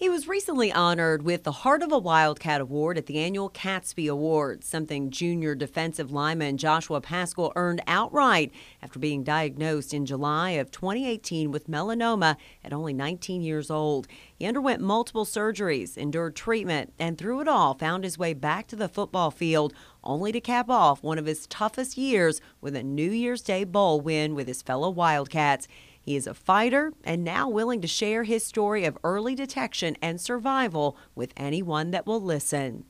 He 0.00 0.08
was 0.08 0.26
recently 0.26 0.72
honored 0.72 1.24
with 1.24 1.44
the 1.44 1.52
Heart 1.52 1.82
of 1.82 1.92
a 1.92 1.98
Wildcat 1.98 2.62
Award 2.62 2.96
at 2.96 3.04
the 3.04 3.18
annual 3.18 3.50
Catspy 3.50 4.10
Awards, 4.10 4.66
something 4.66 5.10
junior 5.10 5.54
defensive 5.54 6.10
lineman 6.10 6.56
Joshua 6.56 7.02
Paschal 7.02 7.52
earned 7.54 7.82
outright 7.86 8.50
after 8.82 8.98
being 8.98 9.22
diagnosed 9.22 9.92
in 9.92 10.06
July 10.06 10.52
of 10.52 10.70
2018 10.70 11.50
with 11.50 11.68
melanoma 11.68 12.36
at 12.64 12.72
only 12.72 12.94
19 12.94 13.42
years 13.42 13.70
old. 13.70 14.08
He 14.34 14.46
underwent 14.46 14.80
multiple 14.80 15.26
surgeries, 15.26 15.98
endured 15.98 16.34
treatment, 16.34 16.94
and 16.98 17.18
through 17.18 17.42
it 17.42 17.48
all 17.48 17.74
found 17.74 18.04
his 18.04 18.16
way 18.16 18.32
back 18.32 18.68
to 18.68 18.76
the 18.76 18.88
football 18.88 19.30
field, 19.30 19.74
only 20.02 20.32
to 20.32 20.40
cap 20.40 20.70
off 20.70 21.02
one 21.02 21.18
of 21.18 21.26
his 21.26 21.46
toughest 21.46 21.98
years 21.98 22.40
with 22.62 22.74
a 22.74 22.82
New 22.82 23.10
Year's 23.10 23.42
Day 23.42 23.64
Bowl 23.64 24.00
win 24.00 24.34
with 24.34 24.48
his 24.48 24.62
fellow 24.62 24.88
Wildcats. 24.88 25.68
He 26.00 26.16
is 26.16 26.26
a 26.26 26.34
fighter 26.34 26.92
and 27.04 27.22
now 27.22 27.48
willing 27.48 27.80
to 27.82 27.86
share 27.86 28.24
his 28.24 28.42
story 28.42 28.84
of 28.84 28.98
early 29.04 29.34
detection 29.34 29.96
and 30.00 30.20
survival 30.20 30.96
with 31.14 31.32
anyone 31.36 31.90
that 31.90 32.06
will 32.06 32.20
listen. 32.20 32.84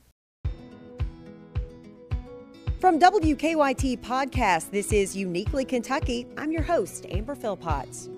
From 2.79 2.97
WKYT 2.97 3.99
Podcast, 3.99 4.71
this 4.71 4.91
is 4.91 5.15
Uniquely 5.15 5.65
Kentucky. 5.65 6.25
I'm 6.35 6.51
your 6.51 6.63
host, 6.63 7.05
Amber 7.11 7.35
Philpotts. 7.35 8.09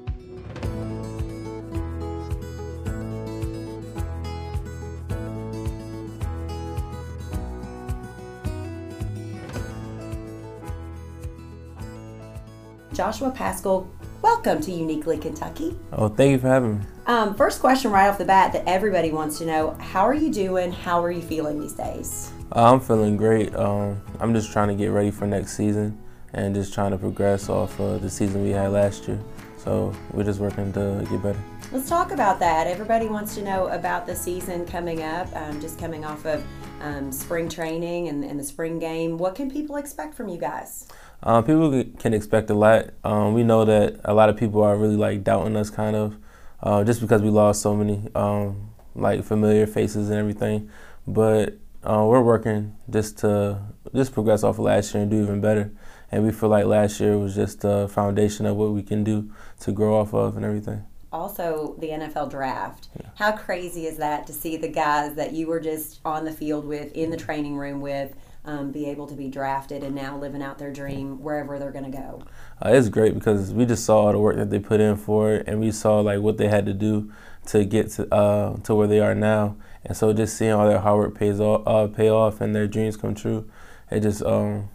Joshua 12.94 13.32
Paschal, 13.32 13.90
welcome 14.24 14.62
to 14.62 14.72
Uniquely 14.72 15.18
Kentucky. 15.18 15.78
Oh, 15.92 16.08
thank 16.08 16.32
you 16.32 16.40
for 16.40 16.48
having 16.48 16.80
me. 16.80 16.86
Um, 17.08 17.36
first 17.36 17.60
question 17.60 17.92
right 17.92 18.08
off 18.08 18.18
the 18.18 18.26
bat 18.26 18.54
that 18.54 18.64
everybody 18.66 19.12
wants 19.12 19.38
to 19.40 19.46
know 19.46 19.72
How 19.80 20.08
are 20.08 20.14
you 20.14 20.32
doing? 20.32 20.72
How 20.72 21.04
are 21.04 21.12
you 21.12 21.22
feeling 21.22 21.60
these 21.60 21.74
days? 21.74 22.32
Uh, 22.56 22.72
I'm 22.72 22.80
feeling 22.80 23.18
great. 23.18 23.54
Um, 23.54 24.02
I'm 24.22 24.34
just 24.34 24.52
trying 24.54 24.70
to 24.70 24.76
get 24.76 24.88
ready 24.88 25.12
for 25.12 25.28
next 25.28 25.58
season 25.58 26.02
and 26.32 26.56
just 26.56 26.74
trying 26.74 26.92
to 26.92 26.98
progress 26.98 27.50
off 27.50 27.78
uh, 27.80 27.98
the 27.98 28.10
season 28.10 28.44
we 28.44 28.52
had 28.52 28.72
last 28.72 29.08
year. 29.08 29.20
So 29.58 29.94
we're 30.12 30.24
just 30.24 30.40
working 30.40 30.72
to 30.74 31.06
get 31.10 31.22
better. 31.22 31.40
Let's 31.72 31.90
talk 31.90 32.12
about 32.12 32.40
that. 32.40 32.68
Everybody 32.68 33.08
wants 33.08 33.36
to 33.36 33.42
know 33.42 33.68
about 33.68 34.06
the 34.06 34.16
season 34.16 34.66
coming 34.66 35.04
up, 35.04 35.34
um, 35.36 35.60
just 35.60 35.80
coming 35.80 36.06
off 36.06 36.26
of 36.26 36.44
um, 36.82 37.12
spring 37.12 37.50
training 37.50 38.10
and, 38.10 38.24
and, 38.24 38.38
the 38.38 38.44
spring 38.44 38.78
game. 38.78 39.18
What 39.18 39.36
can 39.36 39.50
people 39.50 39.78
expect 39.78 40.16
from 40.16 40.28
you 40.28 40.38
guys? 40.38 40.90
Uh, 41.24 41.42
people 41.42 41.84
can 42.00 42.14
expect 42.14 42.50
a 42.50 42.54
lot. 42.54 42.90
Um, 43.04 43.34
we 43.34 43.44
know 43.44 43.64
that 43.64 44.00
a 44.04 44.14
lot 44.14 44.30
of 44.30 44.36
people 44.36 44.62
are 44.62 44.76
really 44.76 44.98
like 44.98 45.24
doubting 45.24 45.56
us, 45.56 45.70
kind 45.70 45.96
of, 45.96 46.18
uh, 46.62 46.84
just 46.84 47.00
because 47.00 47.22
we 47.22 47.30
lost 47.30 47.62
so 47.62 47.74
many 47.76 48.10
um, 48.14 48.70
like 48.94 49.24
familiar 49.24 49.66
faces 49.66 50.10
and 50.10 50.20
everything. 50.20 50.70
But 51.08 51.58
uh, 51.84 52.06
we're 52.06 52.22
working 52.22 52.76
just 52.90 53.20
to 53.20 53.62
just 53.96 54.14
progress 54.14 54.44
off 54.44 54.56
of 54.56 54.66
last 54.66 54.94
year 54.94 55.04
and 55.04 55.12
do 55.12 55.24
even 55.24 55.40
better. 55.40 55.72
And 56.12 56.26
we 56.26 56.32
feel 56.32 56.50
like 56.50 56.66
last 56.66 57.00
year 57.00 57.18
was 57.18 57.36
just 57.36 57.62
the 57.62 57.88
foundation 57.88 58.46
of 58.46 58.58
what 58.58 58.72
we 58.72 58.84
can 58.84 59.04
do 59.04 59.32
to 59.62 59.72
grow 59.72 60.00
off 60.00 60.14
of 60.14 60.36
and 60.36 60.46
everything. 60.46 60.86
Also, 61.12 61.76
the 61.80 61.88
NFL 61.88 62.32
draft. 62.32 62.90
Yeah. 63.00 63.10
How 63.16 63.32
crazy 63.32 63.86
is 63.86 63.98
that 63.98 64.28
to 64.28 64.34
see 64.34 64.58
the 64.58 64.68
guys 64.68 65.16
that 65.16 65.32
you 65.32 65.48
were 65.48 65.60
just 65.60 66.00
on 66.04 66.26
the 66.26 66.32
field 66.32 66.66
with, 66.66 66.92
in 66.94 67.12
the 67.12 67.18
training 67.18 67.56
room 67.56 67.82
with, 67.82 68.16
um, 68.46 68.72
be 68.72 68.86
able 68.86 69.08
to 69.08 69.16
be 69.16 69.30
drafted 69.30 69.84
and 69.84 69.96
now 69.96 70.18
living 70.18 70.42
out 70.42 70.58
their 70.58 70.72
dream 70.72 71.22
wherever 71.22 71.58
they're 71.58 71.72
going 71.72 71.90
to 71.90 71.98
go? 71.98 72.24
Uh, 72.64 72.70
it's 72.70 72.90
great 72.90 73.14
because 73.14 73.54
we 73.54 73.66
just 73.66 73.86
saw 73.86 74.12
the 74.12 74.20
work 74.20 74.36
that 74.36 74.50
they 74.50 74.60
put 74.60 74.80
in 74.80 74.98
for 74.98 75.34
it, 75.34 75.48
and 75.48 75.60
we 75.60 75.72
saw 75.72 76.00
like 76.00 76.20
what 76.20 76.38
they 76.38 76.48
had 76.48 76.66
to 76.66 76.74
do 76.74 77.12
to 77.48 77.66
get 77.66 77.90
to 77.92 78.14
uh, 78.14 78.58
to 78.58 78.76
where 78.76 78.88
they 78.88 79.00
are 79.00 79.16
now. 79.16 79.56
And 79.86 79.98
so 79.98 80.14
just 80.14 80.38
seeing 80.38 80.52
all 80.52 80.68
their 80.68 80.80
hard 80.80 80.98
work 80.98 81.16
pays 81.16 81.40
off, 81.40 81.64
uh, 81.66 81.88
pay 81.88 82.10
off, 82.10 82.42
and 82.42 82.56
their 82.56 82.68
dreams 82.68 82.96
come 82.96 83.16
true, 83.16 83.50
it 83.92 84.00
just 84.02 84.24
um, 84.24 84.70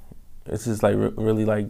it's 0.46 0.64
just 0.64 0.82
like 0.82 0.96
re- 0.96 1.12
really 1.16 1.44
like 1.44 1.68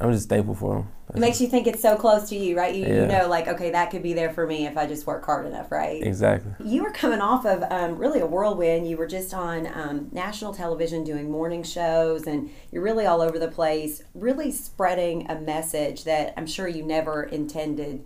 I'm 0.00 0.12
just 0.12 0.28
thankful 0.28 0.54
for 0.54 0.74
them. 0.74 0.88
It 1.14 1.20
makes 1.20 1.40
you 1.40 1.46
think 1.46 1.66
it's 1.66 1.80
so 1.80 1.96
close 1.96 2.28
to 2.30 2.36
you, 2.36 2.56
right? 2.56 2.74
You, 2.74 2.82
yeah. 2.82 3.02
you, 3.02 3.06
know, 3.06 3.28
like, 3.28 3.46
okay, 3.46 3.70
that 3.70 3.90
could 3.90 4.02
be 4.02 4.12
there 4.12 4.32
for 4.32 4.46
me 4.46 4.66
if 4.66 4.76
I 4.76 4.86
just 4.86 5.06
work 5.06 5.24
hard 5.24 5.46
enough, 5.46 5.70
right? 5.70 6.02
Exactly. 6.02 6.52
You 6.64 6.82
were 6.82 6.90
coming 6.90 7.20
off 7.20 7.46
of 7.46 7.62
um, 7.70 7.96
really 7.96 8.20
a 8.20 8.26
whirlwind. 8.26 8.88
You 8.88 8.96
were 8.96 9.06
just 9.06 9.32
on 9.32 9.68
um, 9.72 10.08
national 10.12 10.52
television 10.52 11.04
doing 11.04 11.30
morning 11.30 11.62
shows, 11.62 12.26
and 12.26 12.50
you're 12.70 12.82
really 12.82 13.06
all 13.06 13.22
over 13.22 13.38
the 13.38 13.48
place, 13.48 14.02
really 14.14 14.50
spreading 14.50 15.30
a 15.30 15.40
message 15.40 16.04
that 16.04 16.34
I'm 16.36 16.46
sure 16.46 16.68
you 16.68 16.82
never 16.82 17.22
intended 17.22 18.04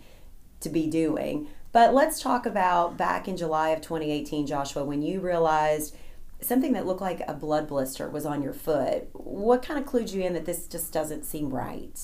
to 0.60 0.68
be 0.68 0.88
doing. 0.88 1.48
But 1.72 1.94
let's 1.94 2.20
talk 2.20 2.46
about 2.46 2.96
back 2.96 3.26
in 3.26 3.36
July 3.36 3.70
of 3.70 3.80
2018, 3.80 4.46
Joshua, 4.46 4.84
when 4.84 5.02
you 5.02 5.20
realized– 5.20 5.96
something 6.42 6.72
that 6.72 6.86
looked 6.86 7.00
like 7.00 7.22
a 7.28 7.34
blood 7.34 7.68
blister 7.68 8.08
was 8.08 8.26
on 8.26 8.42
your 8.42 8.52
foot. 8.52 9.08
What 9.12 9.62
kind 9.62 9.78
of 9.78 9.90
clued 9.90 10.12
you 10.12 10.22
in 10.22 10.34
that 10.34 10.44
this 10.46 10.66
just 10.66 10.92
doesn't 10.92 11.24
seem 11.24 11.50
right? 11.50 11.98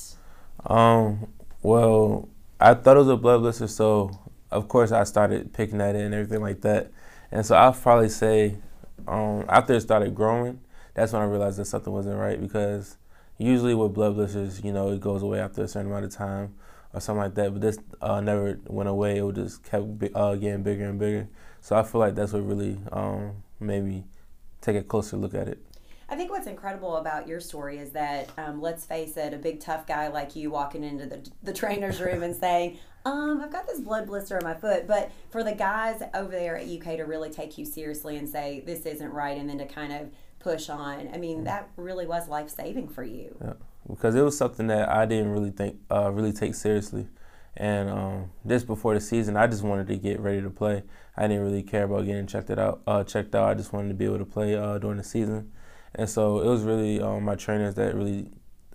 Um, 0.66 1.28
well, 1.62 2.28
I 2.60 2.74
thought 2.74 2.96
it 2.96 3.00
was 3.00 3.08
a 3.08 3.16
blood 3.16 3.40
blister, 3.40 3.68
so 3.68 4.18
of 4.50 4.68
course 4.68 4.92
I 4.92 5.04
started 5.04 5.52
picking 5.52 5.80
at 5.80 5.94
it 5.94 6.02
and 6.02 6.14
everything 6.14 6.40
like 6.40 6.60
that. 6.62 6.90
And 7.30 7.44
so 7.44 7.56
I'll 7.56 7.72
probably 7.72 8.08
say 8.08 8.56
um, 9.06 9.44
after 9.48 9.74
it 9.74 9.80
started 9.80 10.14
growing, 10.14 10.60
that's 10.94 11.12
when 11.12 11.22
I 11.22 11.26
realized 11.26 11.58
that 11.58 11.66
something 11.66 11.92
wasn't 11.92 12.18
right 12.18 12.40
because 12.40 12.96
usually 13.38 13.74
with 13.74 13.94
blood 13.94 14.14
blisters, 14.14 14.62
you 14.62 14.72
know, 14.72 14.90
it 14.90 15.00
goes 15.00 15.22
away 15.22 15.40
after 15.40 15.62
a 15.62 15.68
certain 15.68 15.90
amount 15.90 16.06
of 16.06 16.10
time 16.12 16.54
or 16.94 17.00
something 17.00 17.22
like 17.22 17.34
that. 17.34 17.52
But 17.52 17.60
this 17.60 17.78
uh, 18.00 18.20
never 18.20 18.58
went 18.66 18.88
away. 18.88 19.18
It 19.18 19.34
just 19.34 19.62
kept 19.62 19.84
uh, 20.14 20.34
getting 20.36 20.62
bigger 20.62 20.88
and 20.88 20.98
bigger. 20.98 21.28
So 21.60 21.76
I 21.76 21.82
feel 21.82 22.00
like 22.00 22.14
that's 22.14 22.32
what 22.32 22.46
really 22.46 22.78
um, 22.92 23.42
made 23.60 23.84
me 23.84 24.04
take 24.66 24.76
a 24.76 24.82
closer 24.82 25.16
look 25.16 25.34
at 25.34 25.48
it. 25.48 25.58
I 26.08 26.14
think 26.14 26.30
what's 26.30 26.46
incredible 26.46 26.96
about 26.96 27.26
your 27.26 27.40
story 27.40 27.78
is 27.78 27.90
that, 27.90 28.30
um, 28.38 28.60
let's 28.60 28.84
face 28.84 29.16
it, 29.16 29.34
a 29.34 29.38
big 29.38 29.60
tough 29.60 29.86
guy 29.86 30.08
like 30.08 30.36
you 30.36 30.50
walking 30.50 30.84
into 30.84 31.06
the, 31.06 31.28
the 31.42 31.52
trainer's 31.52 32.00
room 32.00 32.22
and 32.22 32.34
saying, 32.34 32.78
um, 33.04 33.40
I've 33.42 33.50
got 33.50 33.66
this 33.66 33.80
blood 33.80 34.06
blister 34.06 34.36
on 34.36 34.44
my 34.44 34.54
foot. 34.54 34.86
But 34.86 35.10
for 35.30 35.42
the 35.42 35.52
guys 35.52 36.02
over 36.14 36.30
there 36.30 36.56
at 36.56 36.68
UK 36.68 36.96
to 36.96 37.04
really 37.04 37.30
take 37.30 37.58
you 37.58 37.64
seriously 37.64 38.16
and 38.18 38.28
say, 38.28 38.62
this 38.64 38.86
isn't 38.86 39.12
right, 39.12 39.36
and 39.36 39.48
then 39.48 39.58
to 39.58 39.66
kind 39.66 39.92
of 39.92 40.10
push 40.38 40.68
on, 40.68 41.08
I 41.12 41.18
mean, 41.18 41.44
that 41.44 41.70
really 41.76 42.06
was 42.06 42.28
life 42.28 42.50
saving 42.50 42.88
for 42.88 43.02
you. 43.02 43.36
Yeah, 43.40 43.54
because 43.88 44.14
it 44.14 44.22
was 44.22 44.36
something 44.36 44.68
that 44.68 44.88
I 44.88 45.06
didn't 45.06 45.32
really 45.32 45.50
think, 45.50 45.80
uh, 45.90 46.10
really 46.12 46.32
take 46.32 46.54
seriously. 46.54 47.08
And 47.56 47.88
um, 47.88 48.30
just 48.46 48.66
before 48.66 48.94
the 48.94 49.00
season, 49.00 49.36
I 49.36 49.46
just 49.46 49.62
wanted 49.62 49.86
to 49.88 49.96
get 49.96 50.20
ready 50.20 50.42
to 50.42 50.50
play. 50.50 50.82
I 51.16 51.22
didn't 51.26 51.42
really 51.42 51.62
care 51.62 51.84
about 51.84 52.04
getting 52.04 52.26
checked 52.26 52.50
it 52.50 52.58
out. 52.58 52.82
Uh, 52.86 53.02
checked 53.02 53.34
out. 53.34 53.48
I 53.48 53.54
just 53.54 53.72
wanted 53.72 53.88
to 53.88 53.94
be 53.94 54.04
able 54.04 54.18
to 54.18 54.26
play 54.26 54.54
uh, 54.54 54.78
during 54.78 54.98
the 54.98 55.04
season. 55.04 55.52
And 55.94 56.08
so 56.08 56.40
it 56.40 56.46
was 56.46 56.62
really 56.62 57.00
um, 57.00 57.24
my 57.24 57.34
trainers 57.34 57.74
that 57.76 57.94
really 57.94 58.28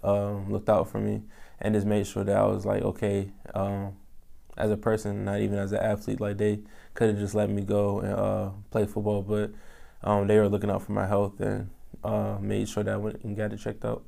um, 0.04 0.52
looked 0.52 0.70
out 0.70 0.90
for 0.90 1.00
me 1.00 1.22
and 1.60 1.76
just 1.76 1.86
made 1.86 2.08
sure 2.08 2.24
that 2.24 2.36
I 2.36 2.46
was 2.46 2.66
like 2.66 2.82
okay 2.82 3.32
um, 3.54 3.94
as 4.58 4.72
a 4.72 4.78
person, 4.78 5.26
not 5.26 5.40
even 5.40 5.60
as 5.60 5.72
an 5.72 5.80
athlete. 5.80 6.20
Like 6.20 6.38
they 6.38 6.62
could 6.96 7.10
have 7.10 7.20
just 7.20 7.36
let 7.36 7.50
me 7.52 7.62
go 7.62 8.00
and 8.00 8.14
uh, 8.14 8.50
play 8.72 8.88
football, 8.88 9.22
but 9.22 9.52
um, 10.04 10.26
they 10.26 10.38
were 10.38 10.50
looking 10.50 10.72
out 10.72 10.82
for 10.82 10.94
my 10.94 11.06
health 11.06 11.40
and 11.40 11.70
uh, 12.04 12.38
made 12.42 12.68
sure 12.68 12.84
that 12.84 12.96
I 12.96 12.98
went 12.98 13.24
and 13.24 13.38
got 13.38 13.54
it 13.54 13.58
checked 13.58 13.86
out. 13.86 14.04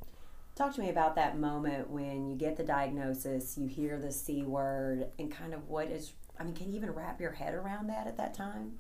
Talk 0.56 0.76
to 0.76 0.82
me 0.82 0.90
about 0.90 1.16
that 1.16 1.40
moment 1.40 1.90
when 1.90 2.28
you 2.28 2.36
get 2.36 2.58
the 2.58 2.64
diagnosis, 2.64 3.58
you 3.58 3.66
hear 3.66 3.98
the 3.98 4.12
C 4.12 4.44
word, 4.44 5.08
and 5.18 5.32
kind 5.32 5.52
of 5.52 5.68
what 5.68 5.88
is, 5.88 6.12
I 6.40 6.44
mean, 6.44 6.54
can 6.54 6.70
you 6.70 6.76
even 6.76 6.92
wrap 6.92 7.20
your 7.20 7.32
head 7.32 7.56
around 7.56 7.88
that 7.88 8.06
at 8.06 8.18
that 8.18 8.36
time? 8.36 8.74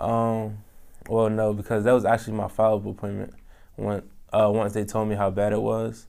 Um, 0.00 0.58
well, 1.06 1.28
no, 1.28 1.52
because 1.52 1.84
that 1.84 1.92
was 1.92 2.06
actually 2.06 2.32
my 2.32 2.48
follow 2.48 2.78
up 2.78 2.86
appointment. 2.86 3.34
When, 3.76 4.02
uh, 4.32 4.50
once 4.50 4.72
they 4.72 4.86
told 4.86 5.08
me 5.08 5.14
how 5.14 5.28
bad 5.28 5.52
it 5.52 5.60
was, 5.60 6.06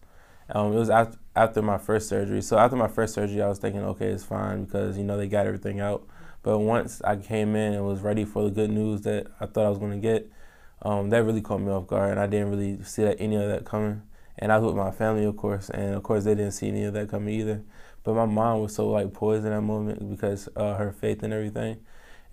um, 0.50 0.72
it 0.72 0.78
was 0.78 0.90
after, 0.90 1.18
after 1.36 1.62
my 1.62 1.78
first 1.78 2.08
surgery. 2.08 2.42
So 2.42 2.58
after 2.58 2.78
my 2.78 2.88
first 2.88 3.16
surgery, 3.16 3.42
I 3.42 3.50
was 3.50 3.60
thinking, 3.60 3.84
okay, 3.84 4.08
it's 4.08 4.24
fine 4.24 4.64
because, 4.64 4.98
you 4.98 5.04
know, 5.04 5.18
they 5.18 5.28
got 5.28 5.46
everything 5.46 5.82
out. 5.82 6.08
But 6.42 6.60
once 6.60 7.02
I 7.02 7.18
came 7.18 7.58
in 7.58 7.74
and 7.74 7.86
was 7.86 8.00
ready 8.00 8.24
for 8.24 8.44
the 8.44 8.50
good 8.50 8.70
news 8.70 9.02
that 9.02 9.28
I 9.42 9.46
thought 9.46 9.66
I 9.66 9.70
was 9.70 9.80
going 9.80 9.92
to 9.92 9.98
get, 9.98 10.32
um, 10.84 11.10
that 11.10 11.24
really 11.26 11.42
caught 11.42 11.60
me 11.60 11.70
off 11.70 11.86
guard, 11.86 12.12
and 12.12 12.20
I 12.20 12.28
didn't 12.28 12.52
really 12.52 12.82
see 12.84 13.04
that, 13.04 13.20
any 13.20 13.36
of 13.36 13.50
that 13.50 13.66
coming 13.66 14.04
and 14.38 14.52
I 14.52 14.58
was 14.58 14.68
with 14.68 14.76
my 14.76 14.92
family, 14.92 15.26
of 15.26 15.38
course, 15.38 15.70
and 15.70 15.96
of 15.96 16.04
course 16.04 16.24
they 16.24 16.36
didn't 16.36 16.52
see 16.52 16.68
any 16.68 16.84
of 16.84 16.94
that 16.94 17.10
coming 17.10 17.40
either. 17.40 17.64
But 18.04 18.16
my 18.16 18.26
mom 18.26 18.62
was 18.62 18.76
so 18.76 18.90
like 18.90 19.14
poised 19.14 19.46
in 19.46 19.52
that 19.52 19.62
moment 19.62 20.10
because 20.10 20.50
uh, 20.56 20.76
her 20.76 20.92
faith 20.92 21.24
and 21.24 21.34
everything, 21.34 21.80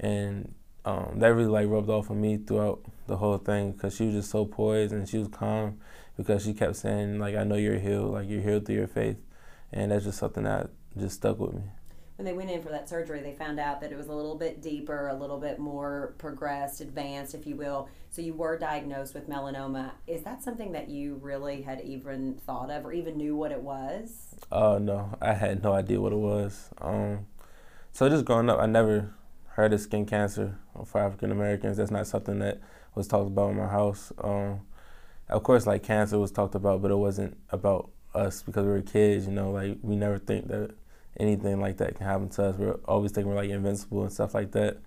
and 0.01 0.55
um, 0.85 1.19
that 1.19 1.29
really 1.29 1.49
like 1.49 1.69
rubbed 1.69 1.91
off 1.91 2.11
on 2.11 2.21
me 2.21 2.39
throughout 2.39 2.85
the 3.07 3.17
whole 3.17 3.39
thing 3.39 3.73
because 3.73 3.97
she 3.97 4.07
was 4.07 4.15
just 4.15 4.31
so 4.31 4.45
poised 4.45 4.93
and 4.93 5.09
she 5.09 5.19
was 5.19 5.29
calm 5.29 5.79
because 6.17 6.45
she 6.45 6.53
kept 6.55 6.77
saying 6.77 7.19
like 7.19 7.37
I 7.37 7.45
know 7.45 7.57
you're 7.57 7.79
healed, 7.79 8.13
like 8.13 8.29
you're 8.29 8.43
healed 8.43 8.67
through 8.67 8.77
your 8.77 8.89
faith, 8.89 9.17
and 9.73 9.91
that's 9.93 10.05
just 10.05 10.19
something 10.19 10.45
that 10.45 10.71
just 10.99 11.17
stuck 11.17 11.39
with 11.39 11.55
me 11.55 11.63
when 12.23 12.33
they 12.33 12.39
went 12.39 12.51
in 12.51 12.63
for 12.63 12.69
that 12.69 12.89
surgery, 12.89 13.21
they 13.21 13.33
found 13.33 13.59
out 13.59 13.81
that 13.81 13.91
it 13.91 13.97
was 13.97 14.07
a 14.07 14.13
little 14.13 14.37
bit 14.37 14.63
deeper, 14.63 15.09
a 15.09 15.15
little 15.15 15.41
bit 15.41 15.59
more 15.59 16.15
progressed, 16.19 16.81
advanced, 16.81 17.35
if 17.35 17.49
you 17.49 17.57
will. 17.57 17.89
So 18.11 18.23
you 18.23 18.33
were 18.33 18.57
diagnosed 18.57 19.13
with 19.13 19.29
melanoma. 19.29 19.91
Is 20.07 20.23
that 20.23 20.41
something 20.41 20.71
that 20.71 20.89
you 20.89 21.17
really 21.21 21.63
had 21.63 21.81
even 21.81 22.35
thought 22.47 22.71
of 22.71 22.87
or 22.87 22.93
even 22.93 23.17
knew 23.17 23.35
what 23.35 23.51
it 23.51 23.61
was? 23.61 24.37
Uh, 24.53 24.79
no, 24.81 25.19
I 25.21 25.33
had 25.33 25.65
no 25.65 25.73
idea 25.73 26.01
what 26.01 26.13
it 26.13 26.19
was. 26.19 26.71
Um, 26.81 27.27
so 27.91 28.09
just 28.09 28.25
growing 28.25 28.49
up, 28.49 28.61
I 28.61 28.67
never 28.67 29.13
heard 29.49 29.73
of 29.73 29.81
skin 29.81 30.07
cancer 30.07 30.57
for 30.87 31.01
African 31.01 31.33
Americans. 31.33 31.77
That's 31.77 31.91
not 31.91 32.07
something 32.07 32.39
that 32.39 32.61
was 32.95 33.09
talked 33.09 33.27
about 33.27 33.51
in 33.51 33.57
my 33.57 33.67
house. 33.67 34.13
Um, 34.23 34.61
of 35.29 35.43
course, 35.43 35.67
like 35.67 35.83
cancer 35.83 36.21
was 36.21 36.31
talked 36.31 36.55
about, 36.55 36.83
but 36.83 36.93
it 36.93 36.97
wasn't 36.97 37.37
about 37.51 37.91
us 38.15 38.43
because 38.43 38.65
we 38.65 38.71
were 38.71 38.81
kids. 38.81 39.27
You 39.27 39.33
know, 39.33 39.51
like 39.51 39.79
we 39.83 39.97
never 39.97 40.21
think 40.21 40.47
that 40.47 40.77
anything 41.19 41.61
like 41.61 41.79
that 41.79 41.97
can 41.97 42.07
happen 42.07 42.29
to 42.31 42.45
us. 42.45 42.57
We're 42.57 42.79
always 42.87 43.13
thinking 43.13 43.31
we're 43.31 43.37
like 43.37 43.51
invincible 43.51 44.03
and 44.03 44.13
stuff 44.13 44.35
like 44.35 44.53
that. 44.53 44.79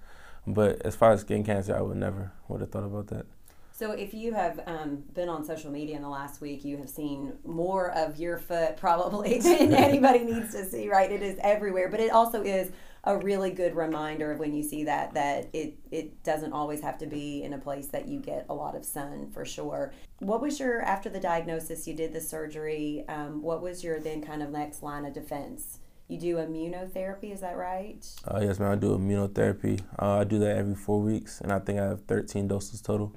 But 0.47 0.81
as 0.85 0.95
far 0.95 1.11
as 1.11 1.21
skin 1.21 1.43
cancer, 1.43 1.75
I 1.75 1.81
would 1.81 1.97
never 1.97 2.31
would 2.47 2.61
have 2.61 2.71
thought 2.71 2.83
about 2.83 3.07
that. 3.07 3.25
So, 3.71 3.91
if 3.91 4.13
you 4.13 4.33
have 4.33 4.61
um, 4.67 5.03
been 5.13 5.27
on 5.27 5.43
social 5.43 5.69
media 5.69 5.97
in 5.97 6.01
the 6.01 6.07
last 6.07 6.39
week, 6.39 6.63
you 6.63 6.77
have 6.77 6.89
seen 6.89 7.33
more 7.43 7.91
of 7.91 8.17
your 8.17 8.37
foot 8.37 8.77
probably 8.77 9.39
than 9.41 9.73
anybody 9.73 10.19
needs 10.19 10.53
to 10.53 10.63
see, 10.63 10.87
right? 10.87 11.11
It 11.11 11.21
is 11.21 11.37
everywhere, 11.41 11.89
but 11.89 11.99
it 11.99 12.11
also 12.11 12.41
is 12.41 12.71
a 13.03 13.17
really 13.17 13.51
good 13.51 13.75
reminder 13.75 14.31
of 14.31 14.39
when 14.39 14.53
you 14.53 14.63
see 14.63 14.85
that 14.85 15.13
that 15.13 15.49
it 15.53 15.77
it 15.91 16.23
doesn't 16.23 16.53
always 16.53 16.81
have 16.81 16.97
to 16.99 17.05
be 17.05 17.43
in 17.43 17.53
a 17.53 17.57
place 17.57 17.87
that 17.87 18.07
you 18.07 18.19
get 18.19 18.45
a 18.49 18.53
lot 18.53 18.75
of 18.75 18.85
sun 18.85 19.29
for 19.31 19.43
sure. 19.43 19.91
What 20.19 20.41
was 20.41 20.59
your 20.59 20.81
after 20.81 21.09
the 21.09 21.19
diagnosis? 21.19 21.85
You 21.85 21.95
did 21.95 22.13
the 22.13 22.21
surgery. 22.21 23.03
Um, 23.09 23.41
what 23.41 23.61
was 23.61 23.83
your 23.83 23.99
then 23.99 24.21
kind 24.21 24.41
of 24.41 24.51
next 24.51 24.83
line 24.83 25.05
of 25.05 25.13
defense? 25.13 25.79
You 26.07 26.19
do 26.19 26.35
immunotherapy, 26.35 27.33
is 27.33 27.41
that 27.41 27.57
right? 27.57 28.05
Uh, 28.27 28.39
yes, 28.41 28.59
man. 28.59 28.71
I 28.71 28.75
do 28.75 28.95
immunotherapy. 28.95 29.81
Uh, 29.97 30.19
I 30.19 30.23
do 30.23 30.37
that 30.39 30.55
every 30.57 30.75
four 30.75 31.01
weeks, 31.01 31.41
and 31.41 31.51
I 31.51 31.59
think 31.59 31.79
I 31.79 31.85
have 31.85 32.01
13 32.01 32.47
doses 32.47 32.81
total. 32.81 33.11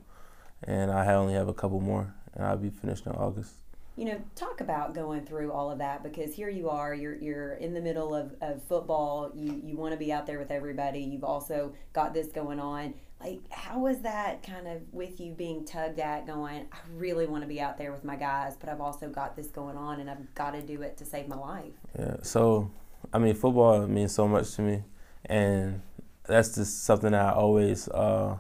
And 0.62 0.90
I 0.90 1.12
only 1.14 1.34
have 1.34 1.48
a 1.48 1.54
couple 1.54 1.80
more, 1.80 2.14
and 2.34 2.44
I'll 2.44 2.56
be 2.56 2.70
finished 2.70 3.06
in 3.06 3.12
August 3.12 3.52
you 3.98 4.04
know, 4.04 4.22
talk 4.36 4.60
about 4.60 4.94
going 4.94 5.24
through 5.26 5.50
all 5.50 5.72
of 5.72 5.78
that 5.78 6.04
because 6.04 6.32
here 6.32 6.48
you 6.48 6.70
are, 6.70 6.94
you're 6.94 7.16
you're 7.16 7.54
in 7.54 7.74
the 7.74 7.80
middle 7.80 8.14
of, 8.14 8.32
of 8.40 8.62
football. 8.62 9.32
You 9.34 9.60
you 9.64 9.76
want 9.76 9.92
to 9.92 9.98
be 9.98 10.12
out 10.12 10.24
there 10.24 10.38
with 10.38 10.52
everybody. 10.52 11.00
You've 11.00 11.24
also 11.24 11.74
got 11.92 12.14
this 12.14 12.28
going 12.28 12.60
on. 12.60 12.94
Like, 13.20 13.40
how 13.50 13.80
was 13.80 13.98
that 14.02 14.44
kind 14.44 14.68
of 14.68 14.82
with 14.92 15.20
you 15.20 15.32
being 15.32 15.64
tugged 15.64 15.98
at, 15.98 16.24
going, 16.24 16.66
I 16.70 16.76
really 16.94 17.26
want 17.26 17.42
to 17.42 17.48
be 17.48 17.60
out 17.60 17.76
there 17.76 17.90
with 17.90 18.04
my 18.04 18.14
guys, 18.14 18.54
but 18.56 18.68
I've 18.68 18.80
also 18.80 19.08
got 19.08 19.34
this 19.34 19.48
going 19.48 19.76
on 19.76 19.98
and 19.98 20.08
I've 20.08 20.32
got 20.36 20.52
to 20.52 20.62
do 20.62 20.82
it 20.82 20.96
to 20.98 21.04
save 21.04 21.26
my 21.26 21.36
life. 21.36 21.72
Yeah. 21.98 22.18
So, 22.22 22.70
I 23.12 23.18
mean, 23.18 23.34
football 23.34 23.84
means 23.88 24.14
so 24.14 24.28
much 24.28 24.54
to 24.54 24.62
me, 24.62 24.84
and 25.24 25.82
that's 26.24 26.54
just 26.54 26.84
something 26.84 27.10
that 27.10 27.24
I 27.24 27.32
always. 27.32 27.88
Uh, 27.88 28.36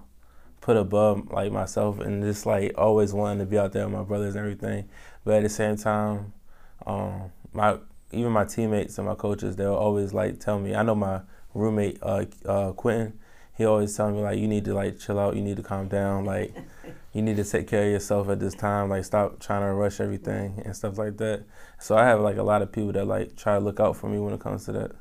put 0.68 0.76
above 0.76 1.32
like 1.32 1.50
myself 1.50 1.98
and 1.98 2.22
just 2.22 2.44
like 2.44 2.74
always 2.76 3.14
wanting 3.14 3.38
to 3.38 3.46
be 3.46 3.58
out 3.58 3.72
there 3.72 3.84
with 3.84 3.94
my 3.94 4.02
brothers 4.02 4.34
and 4.34 4.44
everything. 4.44 4.86
But 5.28 5.36
at 5.36 5.42
the 5.42 5.50
same 5.50 5.76
time, 5.76 6.32
um, 6.86 7.30
my 7.52 7.76
even 8.12 8.32
my 8.32 8.46
teammates 8.46 8.96
and 8.96 9.06
my 9.06 9.14
coaches, 9.14 9.56
they'll 9.56 9.74
always 9.74 10.14
like 10.14 10.40
tell 10.40 10.58
me. 10.58 10.74
I 10.74 10.82
know 10.82 10.94
my 10.94 11.20
roommate 11.52 11.98
uh, 12.02 12.24
uh, 12.46 12.72
Quinton, 12.72 13.18
he 13.54 13.66
always 13.66 13.94
tell 13.94 14.10
me 14.10 14.22
like 14.22 14.38
you 14.38 14.48
need 14.48 14.64
to 14.64 14.72
like 14.72 14.98
chill 14.98 15.18
out, 15.18 15.36
you 15.36 15.42
need 15.42 15.58
to 15.58 15.62
calm 15.62 15.86
down, 15.86 16.24
like 16.24 16.54
you 17.12 17.20
need 17.20 17.36
to 17.36 17.44
take 17.44 17.68
care 17.68 17.84
of 17.84 17.90
yourself 17.90 18.30
at 18.30 18.40
this 18.40 18.54
time, 18.54 18.88
like 18.88 19.04
stop 19.04 19.38
trying 19.38 19.60
to 19.60 19.74
rush 19.74 20.00
everything 20.00 20.62
and 20.64 20.74
stuff 20.74 20.96
like 20.96 21.18
that. 21.18 21.44
So 21.78 21.94
I 21.94 22.06
have 22.06 22.20
like 22.20 22.38
a 22.38 22.42
lot 22.42 22.62
of 22.62 22.72
people 22.72 22.92
that 22.92 23.06
like 23.06 23.36
try 23.36 23.58
to 23.58 23.60
look 23.60 23.80
out 23.80 23.98
for 23.98 24.08
me 24.08 24.18
when 24.18 24.32
it 24.32 24.40
comes 24.40 24.64
to 24.64 24.72
that 24.72 24.92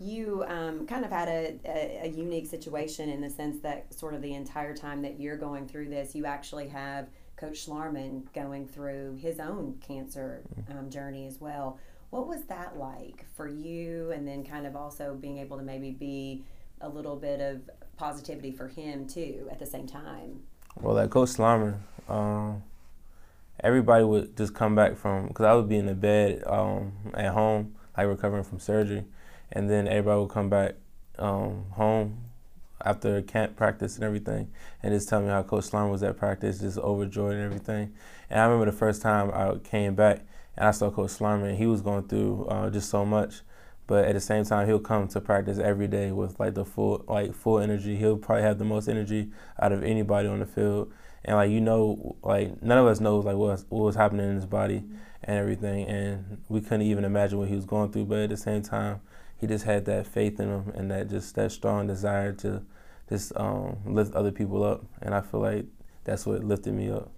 you 0.00 0.44
um, 0.48 0.86
kind 0.86 1.04
of 1.04 1.10
had 1.10 1.28
a, 1.28 1.58
a, 1.64 2.00
a, 2.04 2.08
unique 2.08 2.46
situation 2.46 3.08
in 3.08 3.20
the 3.20 3.30
sense 3.30 3.60
that 3.60 3.94
sort 3.94 4.12
of 4.12 4.20
the 4.22 4.34
entire 4.34 4.74
time 4.74 5.00
that 5.02 5.20
you're 5.20 5.36
going 5.36 5.68
through 5.68 5.88
this, 5.88 6.14
you 6.16 6.26
actually 6.26 6.68
have 6.68 7.08
Coach 7.36 7.66
Schlarman 7.66 8.32
going 8.32 8.66
through 8.66 9.16
his 9.20 9.40
own 9.40 9.76
cancer 9.86 10.42
mm-hmm. 10.58 10.78
um, 10.78 10.90
journey 10.90 11.26
as 11.26 11.40
well. 11.40 11.78
What 12.10 12.28
was 12.28 12.44
that 12.44 12.78
like 12.78 13.24
for 13.34 13.48
you? 13.48 14.12
And 14.12 14.26
then 14.26 14.44
kind 14.44 14.66
of 14.66 14.76
also 14.76 15.16
being 15.20 15.38
able 15.38 15.56
to 15.56 15.62
maybe 15.62 15.90
be 15.90 16.44
a 16.80 16.88
little 16.88 17.16
bit 17.16 17.40
of 17.40 17.68
positivity 17.96 18.52
for 18.52 18.68
him 18.68 19.06
too 19.06 19.48
at 19.50 19.58
the 19.58 19.66
same 19.66 19.86
time. 19.86 20.40
Well, 20.80 20.94
like 20.94 21.10
Coach 21.10 21.30
Schlarman, 21.30 21.78
um, 22.08 22.62
everybody 23.60 24.04
would 24.04 24.36
just 24.36 24.54
come 24.54 24.74
back 24.74 24.96
from 24.96 25.28
because 25.28 25.46
I 25.46 25.54
would 25.54 25.68
be 25.68 25.76
in 25.76 25.86
the 25.86 25.94
bed 25.94 26.42
um, 26.46 26.92
at 27.14 27.32
home, 27.32 27.74
like 27.96 28.06
recovering 28.06 28.44
from 28.44 28.58
surgery, 28.58 29.04
and 29.52 29.70
then 29.70 29.86
everybody 29.88 30.20
would 30.20 30.30
come 30.30 30.48
back 30.48 30.74
um, 31.18 31.66
home 31.70 32.23
after 32.84 33.22
camp 33.22 33.56
practice 33.56 33.96
and 33.96 34.04
everything, 34.04 34.50
and 34.82 34.92
just 34.92 35.08
telling 35.08 35.26
me 35.26 35.32
how 35.32 35.42
Coach 35.42 35.64
Slum 35.64 35.90
was 35.90 36.02
at 36.02 36.16
practice, 36.16 36.60
just 36.60 36.78
overjoyed 36.78 37.34
and 37.34 37.42
everything. 37.42 37.92
And 38.30 38.40
I 38.40 38.44
remember 38.44 38.70
the 38.70 38.76
first 38.76 39.02
time 39.02 39.30
I 39.32 39.56
came 39.58 39.94
back 39.94 40.24
and 40.56 40.68
I 40.68 40.70
saw 40.70 40.90
Coach 40.90 41.10
Slum, 41.10 41.42
and 41.44 41.58
he 41.58 41.66
was 41.66 41.80
going 41.80 42.04
through 42.04 42.46
uh, 42.46 42.70
just 42.70 42.90
so 42.90 43.04
much. 43.04 43.40
But 43.86 44.06
at 44.06 44.14
the 44.14 44.20
same 44.20 44.44
time, 44.44 44.66
he'll 44.66 44.78
come 44.78 45.08
to 45.08 45.20
practice 45.20 45.58
every 45.58 45.88
day 45.88 46.10
with 46.10 46.40
like 46.40 46.54
the 46.54 46.64
full 46.64 47.04
like 47.06 47.34
full 47.34 47.58
energy. 47.58 47.96
He'll 47.96 48.16
probably 48.16 48.42
have 48.42 48.58
the 48.58 48.64
most 48.64 48.88
energy 48.88 49.30
out 49.60 49.72
of 49.72 49.82
anybody 49.82 50.28
on 50.28 50.40
the 50.40 50.46
field. 50.46 50.92
And 51.24 51.36
like 51.36 51.50
you 51.50 51.60
know, 51.60 52.16
like 52.22 52.62
none 52.62 52.78
of 52.78 52.86
us 52.86 53.00
knows 53.00 53.24
like 53.24 53.36
what 53.36 53.64
what 53.68 53.84
was 53.84 53.96
happening 53.96 54.28
in 54.28 54.36
his 54.36 54.46
body 54.46 54.84
and 55.22 55.38
everything, 55.38 55.86
and 55.86 56.42
we 56.48 56.60
couldn't 56.60 56.82
even 56.82 57.04
imagine 57.04 57.38
what 57.38 57.48
he 57.48 57.56
was 57.56 57.66
going 57.66 57.92
through. 57.92 58.06
But 58.06 58.20
at 58.20 58.30
the 58.30 58.36
same 58.36 58.62
time, 58.62 59.00
he 59.36 59.46
just 59.46 59.64
had 59.64 59.84
that 59.86 60.06
faith 60.06 60.40
in 60.40 60.48
him 60.48 60.72
and 60.74 60.90
that 60.90 61.10
just 61.10 61.34
that 61.34 61.52
strong 61.52 61.86
desire 61.86 62.32
to 62.32 62.62
just 63.08 63.32
um, 63.36 63.76
lift 63.86 64.14
other 64.14 64.32
people 64.32 64.64
up. 64.64 64.84
And 65.02 65.14
I 65.14 65.20
feel 65.20 65.40
like 65.40 65.66
that's 66.04 66.26
what 66.26 66.44
lifted 66.44 66.74
me 66.74 66.90
up. 66.90 67.10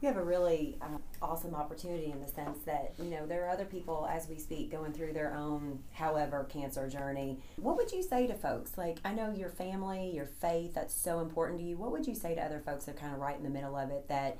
You 0.00 0.08
have 0.08 0.16
a 0.16 0.24
really 0.24 0.78
uh, 0.80 0.96
awesome 1.20 1.54
opportunity 1.54 2.10
in 2.10 2.22
the 2.22 2.26
sense 2.26 2.60
that 2.64 2.94
you 2.98 3.10
know 3.10 3.26
there 3.26 3.44
are 3.44 3.50
other 3.50 3.66
people 3.66 4.08
as 4.10 4.30
we 4.30 4.38
speak 4.38 4.70
going 4.70 4.94
through 4.94 5.12
their 5.12 5.34
own, 5.34 5.80
however, 5.92 6.46
cancer 6.50 6.88
journey. 6.88 7.38
What 7.56 7.76
would 7.76 7.92
you 7.92 8.02
say 8.02 8.26
to 8.26 8.34
folks? 8.34 8.78
Like 8.78 8.98
I 9.04 9.12
know 9.12 9.30
your 9.30 9.50
family, 9.50 10.10
your 10.14 10.24
faith, 10.24 10.72
that's 10.74 10.94
so 10.94 11.20
important 11.20 11.60
to 11.60 11.66
you. 11.66 11.76
What 11.76 11.92
would 11.92 12.06
you 12.06 12.14
say 12.14 12.34
to 12.34 12.40
other 12.40 12.62
folks 12.64 12.86
that 12.86 12.96
are 12.96 12.98
kind 12.98 13.12
of 13.12 13.20
right 13.20 13.36
in 13.36 13.42
the 13.42 13.50
middle 13.50 13.76
of 13.76 13.90
it 13.90 14.08
that, 14.08 14.38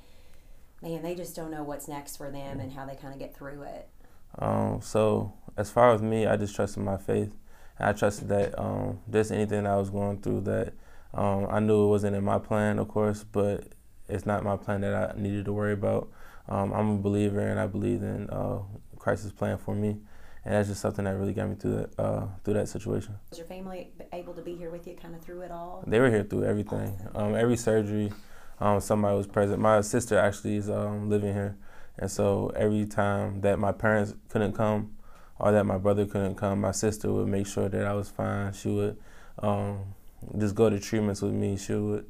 man, 0.81 1.03
they 1.03 1.13
just 1.13 1.35
don't 1.35 1.51
know 1.51 1.63
what's 1.63 1.87
next 1.87 2.17
for 2.17 2.31
them 2.31 2.59
and 2.59 2.71
how 2.71 2.87
they 2.87 2.95
kind 2.95 3.13
of 3.13 3.19
get 3.19 3.35
through 3.35 3.61
it? 3.61 3.87
Um, 4.39 4.81
so 4.81 5.31
as 5.57 5.69
far 5.69 5.93
as 5.93 6.01
me, 6.01 6.25
I 6.25 6.37
just 6.37 6.55
trusted 6.55 6.81
my 6.81 6.97
faith. 6.97 7.35
And 7.77 7.89
I 7.89 7.93
trusted 7.93 8.29
that 8.29 8.57
um, 8.59 8.99
just 9.11 9.31
anything 9.31 9.67
I 9.67 9.77
was 9.77 9.91
going 9.91 10.21
through 10.21 10.41
that 10.41 10.73
um, 11.13 11.47
I 11.49 11.59
knew 11.59 11.85
it 11.85 11.89
wasn't 11.89 12.15
in 12.15 12.23
my 12.23 12.39
plan, 12.39 12.79
of 12.79 12.87
course, 12.87 13.23
but 13.23 13.67
it's 14.07 14.25
not 14.25 14.43
my 14.43 14.57
plan 14.57 14.81
that 14.81 14.93
I 14.93 15.19
needed 15.19 15.45
to 15.45 15.53
worry 15.53 15.73
about. 15.73 16.09
Um, 16.47 16.73
I'm 16.73 16.89
a 16.91 16.97
believer, 16.97 17.39
and 17.39 17.59
I 17.59 17.67
believe 17.67 18.01
in 18.01 18.29
uh, 18.29 18.59
Christ's 18.97 19.31
plan 19.31 19.57
for 19.57 19.75
me, 19.75 19.97
and 20.43 20.53
that's 20.53 20.69
just 20.69 20.81
something 20.81 21.05
that 21.05 21.11
really 21.17 21.33
got 21.33 21.49
me 21.49 21.55
through 21.55 21.75
that 21.75 21.99
uh, 21.99 22.25
through 22.43 22.55
that 22.55 22.67
situation. 22.67 23.15
Was 23.29 23.39
your 23.39 23.47
family 23.47 23.91
able 24.11 24.33
to 24.33 24.41
be 24.41 24.55
here 24.55 24.69
with 24.69 24.87
you, 24.87 24.95
kind 24.95 25.15
of 25.15 25.21
through 25.21 25.41
it 25.41 25.51
all? 25.51 25.83
They 25.85 25.99
were 25.99 26.09
here 26.09 26.23
through 26.23 26.45
everything. 26.45 26.97
Um, 27.13 27.35
every 27.35 27.57
surgery, 27.57 28.11
um, 28.59 28.79
somebody 28.79 29.15
was 29.15 29.27
present. 29.27 29.59
My 29.59 29.81
sister 29.81 30.17
actually 30.17 30.57
is 30.57 30.69
um, 30.69 31.09
living 31.09 31.33
here, 31.33 31.57
and 31.97 32.09
so 32.09 32.51
every 32.55 32.85
time 32.85 33.41
that 33.41 33.59
my 33.59 33.71
parents 33.71 34.13
couldn't 34.29 34.53
come, 34.53 34.95
or 35.39 35.51
that 35.51 35.65
my 35.65 35.77
brother 35.77 36.05
couldn't 36.05 36.35
come, 36.35 36.61
my 36.61 36.71
sister 36.71 37.11
would 37.11 37.27
make 37.27 37.47
sure 37.47 37.69
that 37.69 37.85
I 37.85 37.93
was 37.93 38.09
fine. 38.09 38.53
She 38.53 38.69
would 38.69 38.97
um, 39.39 39.93
just 40.37 40.55
go 40.55 40.69
to 40.69 40.79
treatments 40.79 41.21
with 41.21 41.33
me. 41.33 41.57
She 41.57 41.73
would 41.73 42.09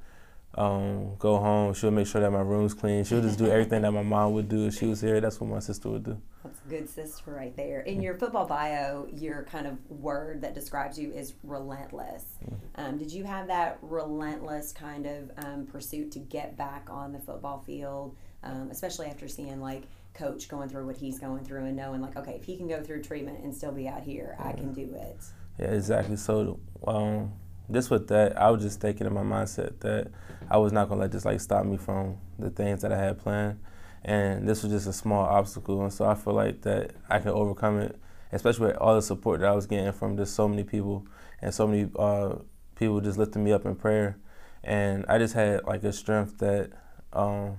um, 0.56 1.16
go 1.18 1.38
home. 1.38 1.74
She 1.74 1.86
would 1.86 1.94
make 1.94 2.08
sure 2.08 2.22
that 2.22 2.32
my 2.32 2.42
room's 2.42 2.74
clean. 2.74 3.04
She 3.04 3.16
would 3.16 3.24
just 3.24 3.38
do 3.38 3.48
everything 3.52 3.82
that 3.84 3.92
my 3.92 4.04
mom 4.04 4.34
would 4.34 4.50
do 4.50 4.68
if 4.68 4.78
she 4.78 4.86
was 4.86 5.02
here. 5.02 5.20
That's 5.22 5.40
what 5.40 5.50
my 5.50 5.60
sister 5.60 5.90
would 5.90 6.04
do. 6.04 6.22
That's 6.44 6.60
a 6.66 6.70
good 6.70 6.90
sister 6.90 7.32
right 7.32 7.56
there. 7.56 7.82
In 7.82 8.02
your 8.02 8.16
football 8.16 8.46
bio, 8.46 9.08
your 9.14 9.44
kind 9.44 9.68
of 9.68 9.78
word 9.90 10.42
that 10.42 10.56
describes 10.56 10.98
you 10.98 11.12
is 11.12 11.36
relentless. 11.44 12.26
Mm-hmm. 12.44 12.82
Um, 12.82 12.98
did 12.98 13.12
you 13.12 13.24
have 13.24 13.48
that 13.48 13.78
relentless 13.82 14.74
kind 14.74 15.06
of 15.06 15.32
um, 15.38 15.66
pursuit 15.66 16.12
to 16.14 16.20
get 16.20 16.58
back 16.58 16.88
on 16.90 17.12
the 17.12 17.20
football 17.20 17.60
field, 17.60 18.16
um, 18.44 18.70
especially 18.72 19.08
after 19.08 19.28
seeing 19.28 19.62
like 19.62 19.84
coach 20.14 20.50
going 20.50 20.68
through 20.68 20.86
what 20.86 20.98
he's 20.98 21.20
going 21.20 21.44
through 21.46 21.66
and 21.66 21.76
knowing 21.76 22.02
like, 22.02 22.18
okay, 22.18 22.34
if 22.34 22.44
he 22.44 22.58
can 22.58 22.68
go 22.68 22.82
through 22.82 23.02
treatment 23.02 23.44
and 23.44 23.56
still 23.56 23.72
be 23.72 23.88
out 23.88 24.04
here, 24.04 24.36
I 24.40 24.52
can 24.52 24.74
do 24.74 24.94
it. 24.96 25.18
Yeah, 25.60 25.68
exactly. 25.68 26.18
So, 26.18 26.60
um, 26.88 27.32
just 27.72 27.90
with 27.90 28.08
that, 28.10 28.38
I 28.40 28.50
was 28.50 28.62
just 28.62 28.80
thinking 28.82 29.08
in 29.08 29.14
my 29.14 29.24
mindset 29.24 29.80
that 29.80 30.12
I 30.50 30.58
was 30.58 30.72
not 30.72 30.90
gonna 30.90 31.02
let 31.02 31.12
this 31.12 31.26
like 31.26 31.40
stop 31.40 31.66
me 31.66 31.78
from 31.78 32.18
the 32.38 32.50
things 32.50 32.82
that 32.82 32.92
I 32.92 33.00
had 33.00 33.20
planned, 33.20 33.60
and 34.04 34.48
this 34.48 34.64
was 34.64 34.72
just 34.72 34.88
a 34.88 34.94
small 34.94 35.26
obstacle, 35.26 35.82
and 35.82 35.92
so 35.92 36.06
I 36.06 36.16
feel 36.16 36.34
like 36.34 36.62
that 36.62 36.92
I 37.10 37.20
can 37.20 37.30
overcome 37.30 37.80
it, 37.80 38.00
especially 38.32 38.68
with 38.68 38.78
all 38.78 38.96
the 38.96 39.02
support 39.02 39.40
that 39.42 39.50
I 39.50 39.56
was 39.56 39.66
getting 39.66 39.92
from 39.92 40.18
just 40.18 40.36
so 40.36 40.48
many 40.48 40.64
people. 40.64 41.06
And 41.44 41.52
so 41.52 41.66
many 41.66 41.90
uh, 41.98 42.36
people 42.76 43.02
just 43.02 43.18
lifting 43.18 43.44
me 43.44 43.52
up 43.52 43.66
in 43.66 43.76
prayer, 43.76 44.20
and 44.64 45.04
I 45.10 45.18
just 45.18 45.34
had 45.34 45.64
like 45.66 45.84
a 45.84 45.92
strength 45.92 46.38
that 46.38 46.70
um, 47.14 47.58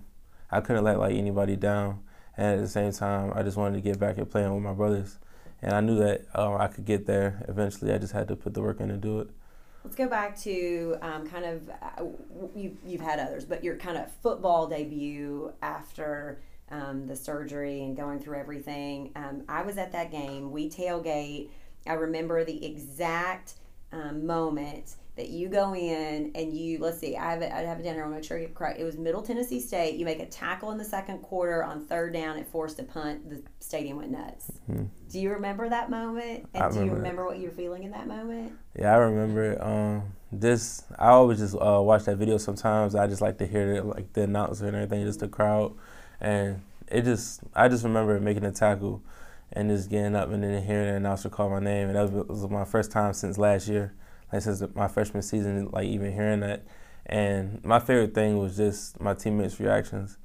I 0.52 0.61
couldn't 0.61 0.85
let 0.85 1.00
like 1.00 1.16
anybody 1.16 1.57
down, 1.57 2.04
and 2.37 2.47
at 2.47 2.61
the 2.61 2.69
same 2.69 2.92
time, 2.92 3.33
I 3.35 3.42
just 3.42 3.57
wanted 3.57 3.75
to 3.75 3.81
get 3.81 3.99
back 3.99 4.19
and 4.19 4.31
playing 4.31 4.54
with 4.54 4.62
my 4.62 4.73
brothers, 4.73 5.19
and 5.61 5.73
I 5.73 5.81
knew 5.81 5.97
that 5.97 6.26
uh, 6.33 6.54
I 6.59 6.69
could 6.69 6.85
get 6.85 7.07
there 7.07 7.45
eventually. 7.49 7.92
I 7.92 7.99
just 7.99 8.12
had 8.12 8.28
to 8.28 8.37
put 8.37 8.54
the 8.54 8.62
work 8.62 8.78
in 8.78 8.87
to 8.87 8.97
do 8.97 9.19
it. 9.19 9.31
Let's 9.85 9.97
go 9.97 10.09
back 10.09 10.39
to 10.41 10.97
um, 11.03 11.29
kind 11.29 11.45
of 11.45 11.69
uh, 11.69 12.05
you, 12.55 12.77
you've 12.87 13.01
had 13.01 13.19
others, 13.19 13.45
but 13.45 13.65
your 13.65 13.77
kind 13.77 13.99
of 13.99 14.11
football 14.23 14.69
debut 14.69 15.53
after 15.61 16.41
um, 16.71 17.07
the 17.07 17.17
surgery 17.17 17.83
and 17.83 17.97
going 17.97 18.21
through 18.21 18.39
everything. 18.39 19.11
Um, 19.17 19.43
I 19.49 19.62
was 19.62 19.79
at 19.79 19.93
that 19.93 20.11
game. 20.11 20.53
We 20.53 20.71
tailgate. 20.71 21.49
I 21.87 21.95
remember 21.95 22.45
the 22.45 22.65
exact 22.65 23.55
um, 23.93 24.25
moment 24.25 24.95
that 25.16 25.28
you 25.28 25.49
go 25.49 25.75
in 25.75 26.33
and 26.35 26.57
you 26.57 26.78
let's 26.78 26.99
see, 26.99 27.16
I 27.16 27.33
have 27.33 27.42
it. 27.42 27.52
I 27.52 27.61
have 27.61 27.78
a 27.78 27.83
down 27.83 27.95
here. 27.95 28.04
I'm 28.04 28.12
make 28.12 28.25
sure 28.25 28.38
I 28.38 28.40
get 28.40 28.50
it 28.50 28.54
correct. 28.54 28.81
It 28.81 28.85
was 28.85 28.97
Middle 28.97 29.21
Tennessee 29.21 29.61
State. 29.61 29.97
You 29.97 30.07
make 30.07 30.21
a 30.21 30.26
tackle 30.26 30.71
in 30.71 30.78
the 30.78 30.85
second 30.85 31.19
quarter 31.19 31.62
on 31.62 31.85
third 31.85 32.14
down. 32.14 32.38
It 32.38 32.47
forced 32.47 32.78
a 32.78 32.85
punt. 32.85 33.28
The 33.28 33.42
stadium 33.61 33.99
went 33.99 34.11
nuts. 34.11 34.50
Mm-hmm. 34.71 34.85
Do 35.11 35.21
you 35.21 35.31
remember 35.31 35.69
that 35.69 35.90
moment? 35.90 36.49
And 36.54 36.64
I 36.64 36.71
do 36.71 36.85
you 36.85 36.92
remember 36.92 37.23
it. 37.23 37.26
what 37.26 37.38
you 37.38 37.49
were 37.49 37.54
feeling 37.54 37.85
in 37.85 37.90
that 37.90 38.09
moment? 38.09 38.52
Yeah, 38.78 38.95
I 38.95 38.97
remember 38.97 39.52
it. 39.52 39.61
Um, 39.61 40.14
this 40.33 40.85
I 40.99 41.09
always 41.09 41.38
just 41.38 41.54
uh, 41.54 41.81
watch 41.83 42.04
that 42.04 42.16
video. 42.16 42.38
Sometimes 42.38 42.95
I 42.95 43.07
just 43.07 43.21
like 43.21 43.37
to 43.38 43.47
hear 43.47 43.75
it, 43.75 43.85
like 43.85 44.14
the 44.14 44.23
announcer 44.23 44.66
and 44.66 44.75
everything, 44.75 45.04
just 45.04 45.21
the 45.21 45.28
crowd, 45.28 45.75
and 46.21 46.62
it 46.88 47.02
just 47.02 47.40
I 47.54 47.69
just 47.69 47.85
remember 47.85 48.19
making 48.19 48.45
a 48.45 48.52
tackle 48.52 49.02
and 49.52 49.69
just 49.69 49.90
getting 49.90 50.16
up 50.16 50.31
and 50.31 50.42
then 50.42 50.62
hearing 50.62 50.88
the 50.88 50.95
announcer 50.95 51.28
call 51.28 51.50
my 51.50 51.61
name, 51.61 51.88
and 51.88 51.97
that 51.97 52.11
was, 52.11 52.42
was 52.42 52.50
my 52.50 52.64
first 52.64 52.90
time 52.90 53.12
since 53.12 53.37
last 53.37 53.69
year, 53.69 53.92
like 54.33 54.43
since 54.43 54.62
my 54.75 54.89
freshman 54.89 55.23
season, 55.23 55.69
like 55.73 55.87
even 55.87 56.12
hearing 56.12 56.41
that. 56.41 56.65
And 57.07 57.62
my 57.65 57.79
favorite 57.79 58.15
thing 58.15 58.39
was 58.39 58.57
just 58.57 59.01
my 59.01 59.15
teammates' 59.15 59.59
reactions, 59.61 60.19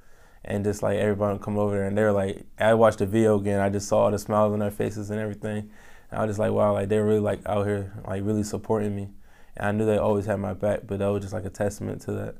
and 0.44 0.64
just 0.64 0.82
like 0.82 0.98
everybody 0.98 1.38
come 1.38 1.58
over 1.58 1.76
there, 1.76 1.86
and 1.86 1.98
they 1.98 2.02
were 2.02 2.12
like, 2.12 2.46
I 2.58 2.74
watched 2.74 2.98
the 2.98 3.06
video 3.06 3.38
again, 3.38 3.60
I 3.60 3.68
just 3.68 3.88
saw 3.88 4.04
all 4.04 4.10
the 4.10 4.18
smiles 4.18 4.52
on 4.52 4.60
their 4.60 4.70
faces 4.70 5.10
and 5.10 5.20
everything. 5.20 5.70
And 6.10 6.20
I 6.20 6.24
was 6.24 6.30
just 6.30 6.38
like, 6.38 6.52
wow, 6.52 6.72
like 6.72 6.88
they're 6.88 7.04
really 7.04 7.20
like 7.20 7.40
out 7.46 7.66
here, 7.66 7.92
like 8.06 8.22
really 8.24 8.44
supporting 8.44 8.94
me. 8.94 9.08
And 9.56 9.66
I 9.66 9.72
knew 9.72 9.84
they 9.84 9.98
always 9.98 10.26
had 10.26 10.36
my 10.36 10.54
back, 10.54 10.82
but 10.86 11.00
that 11.00 11.08
was 11.08 11.22
just 11.22 11.34
like 11.34 11.44
a 11.44 11.50
testament 11.50 12.00
to 12.02 12.12
that. 12.12 12.36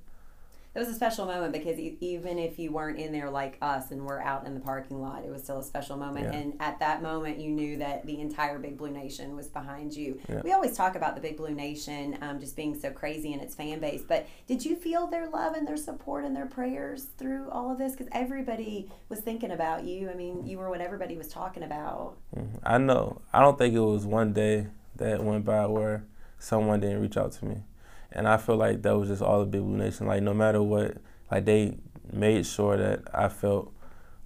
It 0.78 0.82
was 0.82 0.90
a 0.90 0.94
special 0.94 1.26
moment 1.26 1.52
because 1.52 1.76
e- 1.76 1.96
even 2.00 2.38
if 2.38 2.56
you 2.56 2.70
weren't 2.70 3.00
in 3.00 3.10
there 3.10 3.28
like 3.30 3.58
us 3.60 3.90
and 3.90 4.06
we're 4.06 4.20
out 4.20 4.46
in 4.46 4.54
the 4.54 4.60
parking 4.60 5.00
lot, 5.00 5.24
it 5.24 5.28
was 5.28 5.42
still 5.42 5.58
a 5.58 5.62
special 5.64 5.96
moment. 5.96 6.32
Yeah. 6.32 6.38
And 6.38 6.52
at 6.60 6.78
that 6.78 7.02
moment, 7.02 7.40
you 7.40 7.50
knew 7.50 7.78
that 7.78 8.06
the 8.06 8.20
entire 8.20 8.60
Big 8.60 8.78
Blue 8.78 8.92
Nation 8.92 9.34
was 9.34 9.48
behind 9.48 9.92
you. 9.92 10.20
Yeah. 10.28 10.40
We 10.44 10.52
always 10.52 10.76
talk 10.76 10.94
about 10.94 11.16
the 11.16 11.20
Big 11.20 11.36
Blue 11.36 11.50
Nation 11.52 12.16
um, 12.22 12.38
just 12.38 12.54
being 12.54 12.78
so 12.78 12.92
crazy 12.92 13.32
in 13.32 13.40
its 13.40 13.56
fan 13.56 13.80
base, 13.80 14.02
but 14.06 14.28
did 14.46 14.64
you 14.64 14.76
feel 14.76 15.08
their 15.08 15.28
love 15.28 15.54
and 15.56 15.66
their 15.66 15.76
support 15.76 16.24
and 16.24 16.36
their 16.36 16.46
prayers 16.46 17.06
through 17.18 17.50
all 17.50 17.72
of 17.72 17.78
this? 17.78 17.90
Because 17.96 18.06
everybody 18.12 18.88
was 19.08 19.18
thinking 19.18 19.50
about 19.50 19.82
you. 19.82 20.08
I 20.08 20.14
mean, 20.14 20.46
you 20.46 20.58
were 20.58 20.70
what 20.70 20.80
everybody 20.80 21.16
was 21.16 21.26
talking 21.26 21.64
about. 21.64 22.18
Mhm. 22.36 22.60
I 22.62 22.78
know. 22.78 23.20
I 23.32 23.40
don't 23.40 23.58
think 23.58 23.74
it 23.74 23.80
was 23.80 24.06
one 24.06 24.32
day 24.32 24.68
that 24.94 25.24
went 25.24 25.44
by 25.44 25.66
where 25.66 26.04
someone 26.38 26.78
didn't 26.78 27.00
reach 27.02 27.16
out 27.16 27.32
to 27.32 27.46
me. 27.46 27.64
And 28.12 28.26
I 28.26 28.36
feel 28.36 28.56
like 28.56 28.82
that 28.82 28.96
was 28.96 29.08
just 29.08 29.22
all 29.22 29.40
the 29.40 29.46
Big 29.46 29.60
Blue 29.62 29.76
Nation. 29.76 30.06
Like 30.06 30.22
no 30.22 30.34
matter 30.34 30.62
what, 30.62 30.96
like 31.30 31.44
they 31.44 31.78
made 32.12 32.46
sure 32.46 32.76
that 32.76 33.02
I 33.12 33.28
felt 33.28 33.72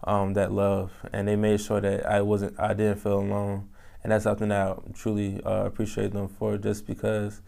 um, 0.05 0.35
that 0.35 0.53
love, 0.53 0.93
and 1.13 1.29
they 1.29 1.37
made 1.37 1.61
sure 1.61 1.81
that 1.81 2.07
I 2.07 2.23
wasn't, 2.23 2.59
I 2.59 2.75
didn't 2.75 2.99
feel 2.99 3.21
alone. 3.21 3.69
And 4.03 4.11
that's 4.11 4.25
something 4.25 4.49
that 4.49 4.69
I 4.69 4.77
truly 4.95 5.41
uh, 5.45 5.65
appreciate 5.65 6.13
them 6.13 6.29
for, 6.29 6.59
just 6.59 6.87
because, 6.87 7.41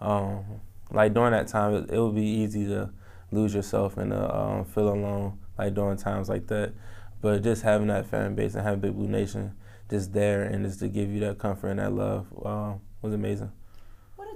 um, 0.00 0.44
like 0.90 1.14
during 1.14 1.32
that 1.32 1.48
time, 1.48 1.74
it, 1.74 1.90
it 1.90 1.98
would 1.98 2.14
be 2.14 2.22
easy 2.26 2.66
to 2.66 2.90
lose 3.30 3.54
yourself 3.54 3.96
and 3.96 4.12
uh, 4.12 4.28
um, 4.30 4.64
feel 4.66 4.90
alone, 4.90 5.38
like 5.56 5.72
during 5.74 5.96
times 5.96 6.28
like 6.28 6.46
that. 6.48 6.74
But 7.22 7.42
just 7.42 7.62
having 7.62 7.86
that 7.86 8.06
fan 8.06 8.34
base 8.34 8.54
and 8.54 8.64
having 8.64 8.80
Big 8.80 8.94
Blue 8.94 9.08
Nation 9.08 9.54
just 9.88 10.12
there 10.12 10.42
and 10.42 10.64
just 10.66 10.80
to 10.80 10.88
give 10.88 11.10
you 11.10 11.20
that 11.20 11.38
comfort 11.38 11.68
and 11.68 11.78
that 11.78 11.92
love 11.92 12.26
um, 12.44 12.80
was 13.00 13.14
amazing. 13.14 13.52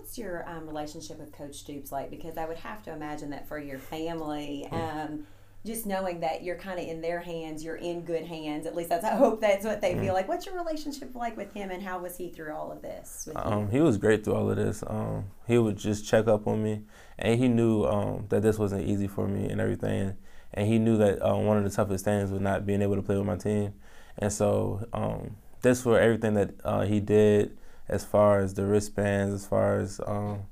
What's 0.06 0.18
your 0.18 0.48
um, 0.48 0.68
relationship 0.68 1.18
with 1.18 1.32
Coach 1.32 1.56
Stoops 1.56 1.90
like? 1.90 2.10
Because 2.10 2.38
I 2.38 2.46
would 2.46 2.58
have 2.58 2.80
to 2.84 2.92
imagine 2.92 3.30
that 3.30 3.48
for 3.48 3.58
your 3.58 3.80
family, 3.80 4.68
um, 4.70 5.26
just 5.64 5.84
knowing 5.84 6.20
that 6.20 6.44
you're 6.44 6.54
kind 6.54 6.78
of 6.78 6.86
in 6.86 7.00
their 7.00 7.18
hands, 7.18 7.64
you're 7.64 7.74
in 7.74 8.02
good 8.02 8.24
hands. 8.24 8.66
At 8.66 8.76
least 8.76 8.88
that's 8.88 9.04
I 9.04 9.16
hope 9.16 9.40
that's 9.40 9.64
what 9.64 9.80
they 9.80 9.94
Mm-hmm. 9.94 10.02
feel 10.04 10.14
like. 10.14 10.28
What's 10.28 10.46
your 10.46 10.54
relationship 10.54 11.12
like 11.16 11.36
with 11.36 11.52
him, 11.54 11.72
and 11.72 11.82
how 11.82 11.98
was 11.98 12.16
he 12.16 12.28
through 12.28 12.54
all 12.54 12.70
of 12.70 12.82
this? 12.82 13.28
Um, 13.34 13.68
he 13.68 13.80
was 13.80 13.98
great 13.98 14.22
through 14.22 14.34
all 14.34 14.48
of 14.48 14.56
this. 14.56 14.84
Um, 14.86 15.24
he 15.48 15.58
would 15.58 15.76
just 15.76 16.06
check 16.06 16.28
up 16.28 16.46
on 16.46 16.62
me, 16.62 16.82
and 17.18 17.40
he 17.40 17.48
knew 17.48 17.84
um, 17.86 18.26
that 18.28 18.42
this 18.42 18.60
wasn't 18.60 18.86
easy 18.86 19.08
for 19.08 19.26
me 19.26 19.48
and 19.50 19.60
everything. 19.60 20.16
And 20.54 20.68
he 20.68 20.78
knew 20.78 20.96
that 20.98 21.20
um, 21.20 21.46
one 21.46 21.58
of 21.58 21.64
the 21.64 21.70
toughest 21.70 22.04
things 22.04 22.30
was 22.30 22.40
not 22.40 22.64
being 22.64 22.80
able 22.80 22.94
to 22.94 23.02
play 23.02 23.16
with 23.16 23.26
my 23.26 23.34
team. 23.36 23.74
And 24.18 24.32
so 24.32 24.86
um, 24.92 25.34
this 25.62 25.82
for 25.82 25.98
everything 25.98 26.34
that 26.34 26.54
uh, 26.64 26.82
he 26.82 27.00
did, 27.00 27.58
as 27.88 28.04
far 28.04 28.38
as 28.40 28.54
the 28.54 28.64
wristbands, 28.64 29.34
as 29.34 29.46
far 29.46 29.78
as 29.78 30.00
um, 30.06 30.46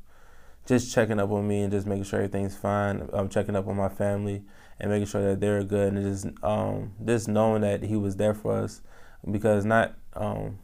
just 0.67 0.95
checking 0.95 1.21
up 1.21 1.31
on 1.31 1.47
me 1.47 1.63
and 1.63 1.73
just 1.73 1.87
making 1.87 2.05
sure 2.05 2.21
everything's 2.21 2.57
fine. 2.57 3.09
Um, 3.13 3.29
checking 3.29 3.57
up 3.57 3.67
on 3.67 3.77
my 3.77 3.89
family 3.89 4.43
and 4.81 4.91
making 4.91 5.07
sure 5.07 5.23
that 5.23 5.41
they're 5.41 5.63
good, 5.65 5.93
and 5.93 6.05
just 6.05 6.27
um, 6.43 6.93
just 7.05 7.29
knowing 7.29 7.63
that 7.63 7.83
he 7.83 7.97
was 7.97 8.17
there 8.17 8.35
for 8.35 8.57
us, 8.57 8.83
because 9.31 9.65
not 9.65 9.95
um, 10.15 10.59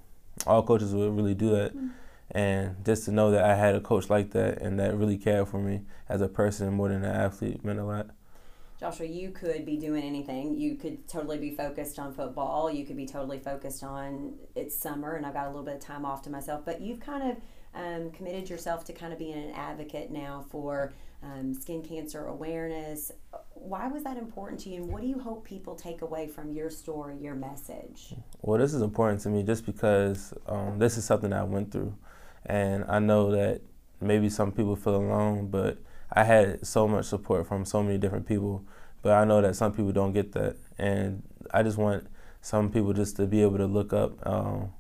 all 0.47 0.63
coaches 0.63 0.95
would 0.95 1.17
really 1.17 1.35
do 1.35 1.51
that. 1.51 1.73
And 2.33 2.85
just 2.85 3.07
to 3.07 3.13
know 3.13 3.33
that 3.33 3.45
I 3.45 3.57
had 3.57 3.75
a 3.75 3.81
coach 3.81 4.09
like 4.09 4.31
that 4.31 4.63
and 4.63 4.79
that 4.79 4.97
really 4.97 5.17
cared 5.19 5.49
for 5.49 5.59
me 5.59 5.81
as 6.09 6.21
a 6.21 6.29
person 6.29 6.73
more 6.73 6.89
than 6.89 7.05
an 7.05 7.11
athlete 7.11 7.65
meant 7.65 7.81
a 7.81 7.85
lot. 7.85 8.11
Joshua, 8.81 9.07
you 9.07 9.31
could 9.31 9.67
be 9.67 9.77
doing 9.77 10.03
anything. 10.03 10.57
You 10.57 10.75
could 10.75 11.07
totally 11.07 11.37
be 11.37 11.51
focused 11.51 11.99
on 11.99 12.15
football. 12.15 12.71
You 12.71 12.87
could 12.87 12.97
be 12.97 13.05
totally 13.05 13.39
focused 13.39 13.85
on 13.85 14.33
it's 14.55 14.75
summer 14.75 15.17
and 15.17 15.27
I've 15.27 15.35
got 15.35 15.45
a 15.45 15.51
little 15.51 15.65
bit 15.65 15.75
of 15.75 15.81
time 15.81 16.07
off 16.07 16.23
to 16.23 16.31
myself. 16.31 16.65
But 16.65 16.81
you've 16.81 16.99
kind 16.99 17.31
of 17.31 17.37
um, 17.75 18.11
committed 18.11 18.49
yourself 18.49 18.87
to 18.87 18.95
kind 18.95 19.13
of 19.13 19.19
being 19.19 19.35
an 19.35 19.51
advocate 19.51 20.11
now 20.11 20.47
for 20.49 20.95
um, 21.23 21.53
skin 21.53 21.83
cancer 21.83 22.25
awareness. 22.25 23.13
Why 23.53 23.87
was 23.89 24.03
that 24.05 24.17
important 24.17 24.59
to 24.63 24.71
you, 24.71 24.77
and 24.77 24.91
what 24.91 25.03
do 25.03 25.07
you 25.07 25.19
hope 25.19 25.45
people 25.45 25.75
take 25.75 26.01
away 26.01 26.27
from 26.27 26.51
your 26.51 26.71
story, 26.71 27.19
your 27.19 27.35
message? 27.35 28.15
Well, 28.41 28.59
this 28.59 28.73
is 28.73 28.81
important 28.81 29.21
to 29.23 29.29
me 29.29 29.43
just 29.43 29.67
because 29.67 30.33
um, 30.47 30.79
this 30.79 30.97
is 30.97 31.05
something 31.05 31.35
I 31.35 31.43
went 31.43 31.71
through. 31.71 31.95
And 32.47 32.87
I 32.89 32.99
know 32.99 33.31
that 33.33 33.61
maybe 34.01 34.31
some 34.31 34.51
people 34.51 34.75
feel 34.75 34.97
alone, 34.97 35.49
but 35.49 35.77
I 36.13 36.25
had 36.25 36.67
so 36.67 36.89
much 36.89 37.07
support 37.07 37.47
from 37.47 37.65
so 37.65 37.83
many 37.83 37.99
different 37.99 38.27
people. 38.27 38.65
But 39.03 39.13
I 39.13 39.25
know 39.25 39.41
that 39.41 39.57
some 39.57 39.73
people 39.73 39.93
don't 39.93 40.13
get 40.13 40.33
that. 40.33 40.57
And 40.79 41.23
I 41.53 41.63
just 41.63 41.79
want 41.79 42.07
some 42.43 42.71
people 42.71 42.93
just 42.93 43.17
to 43.17 43.27
be 43.27 43.43
able 43.43 43.59
to 43.59 43.67
look 43.67 43.93
up, 43.93 44.27
um, 44.27 44.73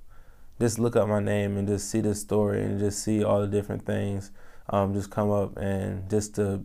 just 0.61 0.79
look 0.79 0.97
up 0.97 1.09
my 1.09 1.21
name 1.21 1.57
and 1.57 1.67
just 1.67 1.91
see 1.91 2.01
this 2.01 2.21
story 2.21 2.63
and 2.63 2.79
just 2.79 3.03
see 3.03 3.25
all 3.25 3.41
the 3.41 3.47
different 3.47 3.87
things 3.87 4.31
um, 4.71 4.95
just 4.95 5.11
come 5.11 5.31
up 5.31 5.57
and 5.57 6.09
just 6.09 6.35
to, 6.37 6.65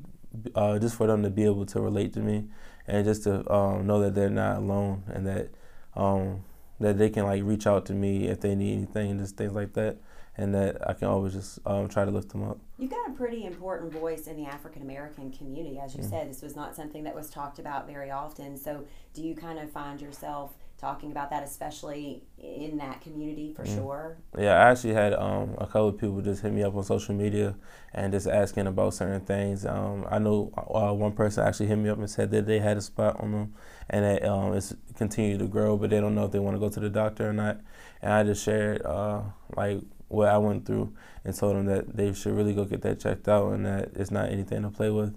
uh, 0.54 0.78
just 0.80 0.96
for 0.96 1.08
them 1.08 1.24
to 1.24 1.30
be 1.30 1.44
able 1.44 1.66
to 1.66 1.82
relate 1.82 2.14
to 2.14 2.20
me 2.20 2.46
and 2.88 3.06
just 3.06 3.24
to 3.24 3.52
um, 3.52 3.88
know 3.88 4.00
that 4.02 4.14
they're 4.14 4.30
not 4.30 4.58
alone 4.58 5.04
and 5.08 5.26
that 5.26 5.50
um, 5.96 6.44
that 6.80 6.98
they 6.98 7.10
can 7.10 7.24
like 7.24 7.42
reach 7.44 7.66
out 7.66 7.86
to 7.86 7.94
me 7.94 8.28
if 8.28 8.42
they 8.42 8.54
need 8.54 8.74
anything, 8.74 9.12
and 9.12 9.20
just 9.20 9.38
things 9.38 9.54
like 9.54 9.74
that, 9.74 9.98
and 10.38 10.54
that 10.54 10.88
I 10.88 10.94
can 10.94 11.08
always 11.08 11.34
just 11.34 11.60
um, 11.66 11.88
try 11.88 12.06
to 12.06 12.12
lift 12.12 12.30
them 12.30 12.44
up. 12.44 12.58
You've 12.78 12.92
got 12.92 13.10
a 13.10 13.14
pretty 13.14 13.46
important 13.46 13.94
voice 13.94 14.28
in 14.28 14.36
the 14.36 14.46
African 14.46 14.82
American 14.82 15.32
community. 15.32 15.80
As 15.80 15.96
you 15.96 16.04
said, 16.04 16.30
this 16.30 16.42
was 16.42 16.56
not 16.56 16.76
something 16.76 17.04
that 17.04 17.16
was 17.16 17.30
talked 17.30 17.60
about 17.60 17.88
very 17.88 18.12
often. 18.12 18.58
So, 18.58 18.86
do 19.14 19.22
you 19.22 19.36
kind 19.36 19.60
of 19.60 19.72
find 19.72 20.02
yourself 20.02 20.58
talking 20.78 21.12
about 21.12 21.30
that, 21.30 21.44
especially 21.44 22.24
in 22.38 22.78
that 22.78 23.02
community 23.02 23.54
for 23.54 23.66
sure? 23.66 24.18
Yeah, 24.38 24.54
I 24.54 24.72
actually 24.72 24.94
had 24.94 25.14
um, 25.14 25.56
a 25.58 25.66
couple 25.66 25.90
of 25.90 25.98
people 25.98 26.22
just 26.22 26.42
hit 26.42 26.52
me 26.52 26.64
up 26.64 26.76
on 26.76 26.84
social 26.84 27.16
media 27.16 27.56
and 27.94 28.12
just 28.12 28.28
asking 28.28 28.68
about 28.68 28.94
certain 28.94 29.22
things. 29.22 29.66
Um, 29.66 30.06
I 30.12 30.20
know 30.20 30.52
uh, 30.58 30.94
one 30.94 31.14
person 31.14 31.48
actually 31.48 31.68
hit 31.68 31.78
me 31.78 31.90
up 31.90 31.98
and 31.98 32.10
said 32.10 32.30
that 32.32 32.46
they 32.46 32.60
had 32.60 32.76
a 32.76 32.82
spot 32.82 33.20
on 33.22 33.32
them 33.32 33.54
and 33.90 34.04
that 34.04 34.26
um, 34.26 34.54
it's 34.54 34.76
continued 34.96 35.40
to 35.40 35.48
grow, 35.48 35.78
but 35.78 35.90
they 35.90 36.02
don't 36.02 36.14
know 36.14 36.26
if 36.26 36.32
they 36.32 36.40
want 36.40 36.56
to 36.56 36.60
go 36.60 36.70
to 36.70 36.80
the 36.80 36.90
doctor 36.90 37.30
or 37.30 37.34
not. 37.34 37.62
And 38.02 38.12
I 38.12 38.24
just 38.24 38.44
shared 38.44 38.82
uh, 38.86 39.22
like 39.56 39.82
what 40.08 40.28
I 40.30 40.38
went 40.38 40.66
through 40.66 40.94
and 41.24 41.36
told 41.36 41.56
them 41.56 41.66
that 41.66 41.96
they 41.96 42.14
should 42.14 42.34
really 42.36 42.54
go 42.54 42.66
get 42.66 42.82
that 42.84 43.00
checked 43.00 43.28
out 43.28 43.52
and 43.54 43.66
that 43.66 43.90
it's 43.96 44.12
not 44.12 44.30
anything 44.30 44.62
to 44.64 44.70
play 44.70 44.90
with, 44.92 45.16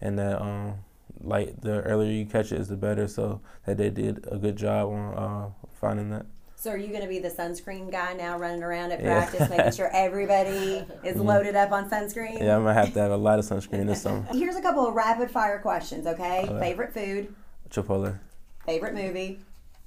and 0.00 0.18
that 0.18 0.40
um, 0.40 0.74
like 1.20 1.60
the 1.60 1.82
earlier 1.82 2.10
you 2.10 2.24
catch 2.26 2.52
it 2.52 2.60
is 2.60 2.68
the 2.68 2.76
better. 2.76 3.06
So 3.08 3.40
that 3.66 3.76
they 3.76 3.90
did 3.90 4.26
a 4.30 4.38
good 4.38 4.56
job 4.56 4.88
on 4.90 5.14
uh, 5.14 5.50
finding 5.80 6.10
that. 6.10 6.26
So, 6.56 6.70
are 6.72 6.76
you 6.76 6.88
going 6.88 7.00
to 7.00 7.08
be 7.08 7.18
the 7.20 7.30
sunscreen 7.30 7.90
guy 7.90 8.12
now 8.12 8.36
running 8.36 8.62
around 8.62 8.92
at 8.92 9.00
Yeah. 9.00 9.18
practice, 9.24 9.48
making 9.48 9.72
sure 9.72 9.88
everybody 9.94 10.84
is 11.02 11.16
loaded 11.16 11.56
up 11.56 11.72
on 11.72 11.88
sunscreen? 11.88 12.38
Yeah, 12.38 12.54
I'm 12.56 12.64
gonna 12.64 12.74
have 12.74 12.92
to 12.92 13.00
have 13.00 13.12
a 13.12 13.16
lot 13.16 13.38
of 13.38 13.46
sunscreen 13.46 13.86
this 13.86 14.02
summer. 14.02 14.26
Here's 14.32 14.56
a 14.56 14.60
couple 14.60 14.86
of 14.86 14.94
rapid 14.94 15.30
fire 15.30 15.58
questions, 15.58 16.06
okay? 16.06 16.44
Okay. 16.46 16.60
Favorite 16.60 16.92
food, 16.92 17.34
Chipotle. 17.70 18.18
favorite 18.66 18.92
movie, 18.94 19.40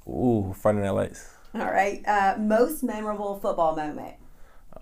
Ooh, 0.08 0.56
Friday 0.58 0.82
Night 0.82 0.90
Lights. 0.90 1.30
all 1.54 1.62
right? 1.62 2.02
Uh, 2.08 2.38
most 2.40 2.82
memorable 2.82 3.40
football 3.40 3.76
moment. 3.76 4.16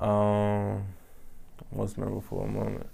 Um, 0.01 0.83
most 1.73 1.97
memorable 1.97 2.21
for 2.21 2.45
a 2.45 2.47
moment. 2.51 2.87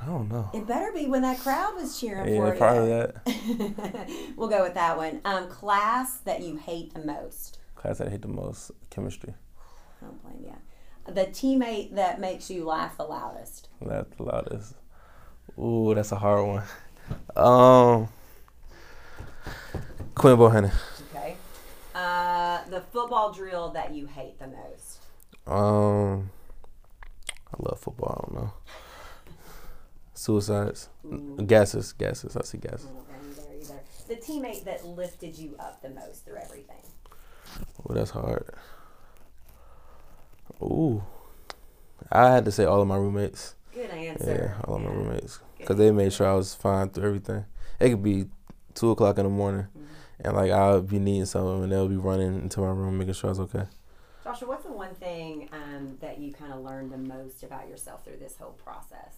I 0.00 0.06
don't 0.06 0.28
know. 0.30 0.48
It 0.54 0.66
better 0.66 0.92
be 0.92 1.06
when 1.06 1.22
that 1.22 1.40
crowd 1.40 1.74
was 1.74 1.98
cheering 1.98 2.32
Yeah, 2.32 2.50
for 2.50 2.56
probably 2.56 2.90
you. 2.90 3.12
that. 3.24 4.10
we'll 4.36 4.48
go 4.48 4.62
with 4.62 4.74
that 4.74 4.96
one. 4.96 5.20
Um, 5.24 5.48
class 5.48 6.18
that 6.18 6.42
you 6.42 6.56
hate 6.56 6.94
the 6.94 7.00
most. 7.04 7.58
Class 7.74 7.98
that 7.98 8.06
I 8.08 8.10
hate 8.10 8.22
the 8.22 8.28
most, 8.28 8.70
chemistry. 8.90 9.34
I 10.00 10.04
don't 10.06 10.22
blame 10.22 10.44
you. 10.52 11.12
The 11.12 11.24
teammate 11.26 11.94
that 11.94 12.20
makes 12.20 12.50
you 12.50 12.64
laugh 12.64 12.96
the 12.98 13.04
loudest. 13.04 13.68
That's 13.80 14.14
the 14.16 14.22
loudest. 14.24 14.74
Ooh, 15.58 15.94
that's 15.94 16.12
a 16.12 16.16
hard 16.16 16.46
one. 16.46 16.62
Um, 17.34 18.08
Quinn 20.14 20.36
Bohanna. 20.36 20.72
Okay. 21.10 21.36
Uh, 21.94 22.60
the 22.68 22.82
football 22.92 23.32
drill 23.32 23.70
that 23.70 23.94
you 23.94 24.06
hate 24.06 24.38
the 24.38 24.46
most. 24.48 24.98
Um, 25.48 26.30
I 27.52 27.56
love 27.58 27.78
football. 27.80 28.20
I 28.22 28.32
don't 28.32 28.42
know. 28.44 28.52
Suicides, 30.14 30.88
gases, 31.46 31.92
gases. 31.92 32.36
I 32.36 32.42
see 32.42 32.58
gases. 32.58 32.86
I 32.86 32.88
don't 32.92 33.08
run 33.08 33.34
there 33.36 33.54
either. 33.60 33.80
The 34.08 34.16
teammate 34.16 34.64
that 34.64 34.84
lifted 34.86 35.36
you 35.38 35.54
up 35.58 35.80
the 35.80 35.90
most 35.90 36.24
through 36.24 36.36
everything. 36.36 36.82
Oh, 37.88 37.94
that's 37.94 38.10
hard. 38.10 38.50
Ooh, 40.60 41.02
I 42.10 42.30
had 42.32 42.44
to 42.46 42.52
say 42.52 42.64
all 42.64 42.82
of 42.82 42.88
my 42.88 42.96
roommates. 42.96 43.54
Good 43.72 43.90
answer. 43.90 44.54
Yeah, 44.58 44.64
all 44.66 44.76
of 44.76 44.82
my 44.82 44.90
roommates, 44.90 45.38
because 45.56 45.76
they 45.76 45.90
made 45.92 46.12
sure 46.12 46.26
I 46.26 46.34
was 46.34 46.52
fine 46.54 46.88
through 46.90 47.06
everything. 47.06 47.44
It 47.78 47.90
could 47.90 48.02
be 48.02 48.26
two 48.74 48.90
o'clock 48.90 49.18
in 49.18 49.24
the 49.24 49.30
morning, 49.30 49.68
Mhm. 49.76 49.84
and 50.26 50.36
like 50.36 50.50
I'll 50.50 50.80
be 50.82 50.98
needing 50.98 51.26
something, 51.26 51.62
and 51.62 51.70
they'll 51.72 51.86
be 51.88 51.96
running 51.96 52.34
into 52.42 52.60
my 52.60 52.70
room, 52.70 52.98
making 52.98 53.14
sure 53.14 53.28
I 53.28 53.32
was 53.32 53.40
okay. 53.40 53.66
Joshua, 54.28 54.48
what's 54.48 54.64
the 54.64 54.72
one 54.72 54.94
thing 54.94 55.48
um, 55.52 55.96
that 56.02 56.18
you 56.18 56.34
kind 56.34 56.52
of 56.52 56.60
learned 56.60 56.92
the 56.92 56.98
most 56.98 57.42
about 57.42 57.66
yourself 57.66 58.04
through 58.04 58.18
this 58.18 58.36
whole 58.36 58.50
process? 58.62 59.14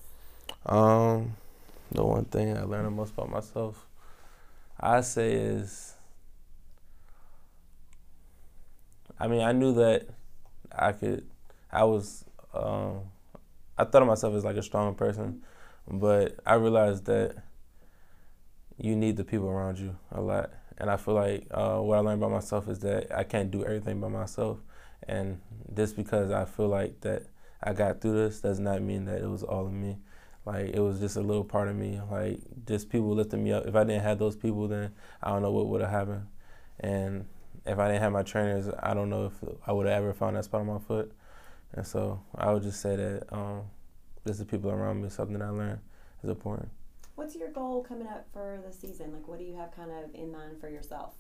Um, 0.67 1.35
the 1.91 2.05
one 2.05 2.27
thing 2.27 2.57
I 2.57 2.63
learned 2.63 2.87
the 2.87 2.93
most 2.93 3.15
about 3.15 3.29
myself, 3.29 3.89
I 4.79 5.01
say 5.01 5.33
is, 5.33 5.95
I 9.19 9.27
mean, 9.27 9.41
I 9.41 9.51
knew 9.51 9.75
that 9.75 10.07
I 10.71 10.93
could, 10.93 11.27
I 11.73 11.83
was, 11.83 12.25
um, 12.55 13.01
I 13.77 13.87
thought 13.87 14.03
of 14.03 14.07
myself 14.07 14.37
as 14.37 14.45
like 14.45 14.59
a 14.59 14.63
strong 14.63 14.95
person, 14.95 15.43
but 15.89 16.37
I 16.47 16.55
realized 16.55 17.07
that 17.07 17.35
you 18.79 18.95
need 18.95 19.17
the 19.17 19.25
people 19.25 19.49
around 19.49 19.81
you 19.81 19.97
a 20.13 20.21
lot. 20.21 20.51
And 20.79 20.89
I 20.89 20.97
feel 20.97 21.15
like 21.15 21.49
uh, 21.51 21.79
what 21.79 21.99
I 21.99 22.01
learned 22.01 22.23
about 22.23 22.31
myself 22.31 22.69
is 22.69 22.79
that 22.79 23.11
I 23.13 23.25
can't 23.25 23.51
do 23.51 23.65
everything 23.65 24.01
by 24.01 24.07
myself. 24.07 24.61
And 25.09 25.41
just 25.75 25.97
because 25.97 26.31
I 26.31 26.45
feel 26.45 26.69
like 26.69 27.01
that 27.01 27.25
I 27.63 27.73
got 27.73 28.01
through 28.01 28.15
this 28.15 28.41
does 28.41 28.59
not 28.59 28.83
mean 28.83 29.05
that 29.07 29.23
it 29.23 29.29
was 29.29 29.43
all 29.43 29.67
of 29.67 29.73
me. 29.73 29.99
Like 30.47 30.71
it 30.75 30.81
was 30.81 31.01
just 31.01 31.17
a 31.17 31.21
little 31.21 31.45
part 31.45 31.69
of 31.69 31.77
me. 31.77 32.01
Like 32.11 32.41
just 32.67 32.89
people 32.89 33.15
lifting 33.15 33.45
me 33.45 33.53
up. 33.53 33.67
If 33.67 33.75
I 33.75 33.85
didn't 33.85 34.03
have 34.03 34.19
those 34.19 34.37
people, 34.37 34.69
then 34.69 34.93
I 35.23 35.31
don't 35.31 35.43
know 35.43 35.53
what 35.53 35.67
would 35.67 35.81
have 35.81 35.91
happened. 35.91 36.27
And 36.81 37.27
if 37.67 37.79
I 37.79 37.89
didn't 37.89 38.03
have 38.03 38.13
my 38.13 38.23
trainers, 38.23 38.73
I 38.83 38.95
don't 38.95 39.11
know 39.11 39.27
if 39.27 39.49
I 39.67 39.73
would 39.73 39.87
have 39.87 40.03
ever 40.03 40.15
found 40.15 40.37
that 40.37 40.45
spot 40.45 40.63
on 40.63 40.67
my 40.67 40.79
foot. 40.79 41.13
And 41.73 41.87
so 41.87 42.21
I 42.35 42.53
would 42.53 42.63
just 42.63 42.81
say 42.81 42.97
that 42.97 43.33
um, 43.33 43.63
just 44.27 44.39
the 44.41 44.45
people 44.45 44.71
around 44.71 45.03
me, 45.03 45.09
something 45.09 45.41
I 45.41 45.51
learned 45.51 45.81
is 46.23 46.31
important. 46.31 46.69
What's 47.15 47.37
your 47.37 47.51
goal 47.51 47.85
coming 47.85 48.07
up 48.07 48.27
for 48.33 48.59
the 48.67 48.73
season? 48.73 49.13
Like, 49.13 49.29
what 49.29 49.39
do 49.39 49.45
you 49.45 49.55
have 49.57 49.71
kind 49.73 49.91
of 49.91 50.15
in 50.15 50.33
mind 50.33 50.59
for 50.61 50.69
yourself? 50.71 51.15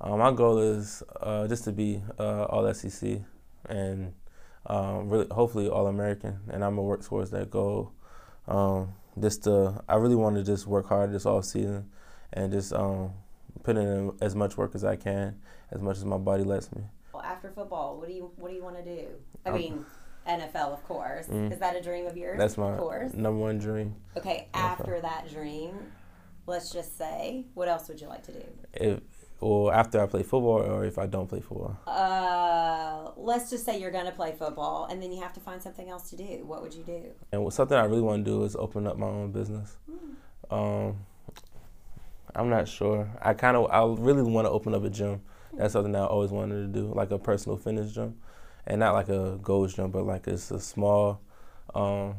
Uh, 0.00 0.16
my 0.16 0.32
goal 0.32 0.58
is 0.58 1.02
uh, 1.20 1.46
just 1.48 1.64
to 1.64 1.72
be 1.72 2.02
uh, 2.18 2.44
all 2.44 2.72
SEC 2.74 3.20
and 3.68 4.12
um, 4.66 5.08
really, 5.08 5.26
hopefully 5.30 5.68
all 5.68 5.86
American, 5.86 6.38
and 6.50 6.64
I'm 6.64 6.72
gonna 6.76 6.82
work 6.82 7.04
towards 7.04 7.30
that 7.30 7.50
goal. 7.50 7.92
Um, 8.48 8.94
just 9.20 9.44
to, 9.44 9.82
I 9.88 9.96
really 9.96 10.16
want 10.16 10.36
to 10.36 10.42
just 10.42 10.66
work 10.66 10.88
hard 10.88 11.12
this 11.12 11.24
off 11.26 11.44
season 11.44 11.90
and 12.32 12.50
just 12.52 12.72
um, 12.72 13.12
put 13.62 13.76
in 13.76 14.12
as 14.20 14.34
much 14.34 14.56
work 14.56 14.74
as 14.74 14.84
I 14.84 14.96
can, 14.96 15.40
as 15.70 15.80
much 15.80 15.96
as 15.98 16.04
my 16.04 16.18
body 16.18 16.44
lets 16.44 16.72
me. 16.72 16.82
Well, 17.12 17.22
after 17.22 17.50
football, 17.50 17.96
what 17.98 18.08
do 18.08 18.14
you 18.14 18.32
what 18.36 18.48
do 18.50 18.54
you 18.56 18.62
want 18.64 18.76
to 18.76 18.84
do? 18.84 19.06
I 19.46 19.50
Um, 19.50 19.54
mean, 19.56 19.86
NFL, 20.26 20.72
of 20.72 20.82
course. 20.84 21.26
Mm. 21.28 21.52
Is 21.52 21.58
that 21.60 21.76
a 21.76 21.80
dream 21.82 22.06
of 22.06 22.16
yours? 22.16 22.38
That's 22.38 22.58
my 22.58 22.72
of 22.72 22.78
course. 22.78 23.12
number 23.14 23.38
one 23.40 23.58
dream. 23.58 23.94
Okay, 24.16 24.48
after 24.54 25.00
that 25.00 25.30
dream, 25.30 25.92
let's 26.46 26.70
just 26.72 26.98
say, 26.98 27.44
what 27.54 27.68
else 27.68 27.88
would 27.88 28.00
you 28.00 28.08
like 28.08 28.24
to 28.24 28.32
do? 28.32 28.44
If 28.72 29.00
well, 29.40 29.70
after 29.70 30.00
I 30.00 30.06
play 30.06 30.22
football, 30.22 30.62
or 30.62 30.84
if 30.84 30.98
I 30.98 31.06
don't 31.06 31.28
play 31.28 31.40
football, 31.40 31.76
Uh, 31.86 33.10
let's 33.16 33.50
just 33.50 33.64
say 33.64 33.78
you're 33.80 33.90
gonna 33.90 34.12
play 34.12 34.32
football, 34.38 34.86
and 34.90 35.02
then 35.02 35.12
you 35.12 35.20
have 35.22 35.32
to 35.34 35.40
find 35.40 35.60
something 35.62 35.88
else 35.88 36.10
to 36.10 36.16
do. 36.16 36.44
What 36.44 36.62
would 36.62 36.74
you 36.74 36.82
do? 36.84 37.02
and 37.32 37.52
something 37.52 37.76
I 37.76 37.84
really 37.84 38.02
want 38.02 38.24
to 38.24 38.30
do 38.30 38.44
is 38.44 38.56
open 38.56 38.86
up 38.86 38.96
my 38.98 39.06
own 39.06 39.32
business. 39.32 39.76
Um, 40.50 40.96
I'm 42.34 42.48
not 42.50 42.68
sure. 42.68 43.08
I 43.22 43.34
kind 43.34 43.56
of, 43.56 43.70
I 43.70 43.84
really 44.02 44.22
want 44.22 44.46
to 44.46 44.50
open 44.50 44.74
up 44.74 44.84
a 44.84 44.90
gym. 44.90 45.22
That's 45.52 45.72
something 45.72 45.94
I 45.94 46.04
always 46.04 46.30
wanted 46.30 46.72
to 46.72 46.80
do, 46.80 46.92
like 46.94 47.10
a 47.12 47.18
personal 47.18 47.56
fitness 47.56 47.92
gym, 47.92 48.16
and 48.66 48.80
not 48.80 48.94
like 48.94 49.08
a 49.08 49.38
Gold's 49.42 49.74
gym, 49.74 49.90
but 49.90 50.04
like 50.04 50.26
it's 50.26 50.50
a 50.50 50.58
small, 50.58 51.20
um, 51.74 52.16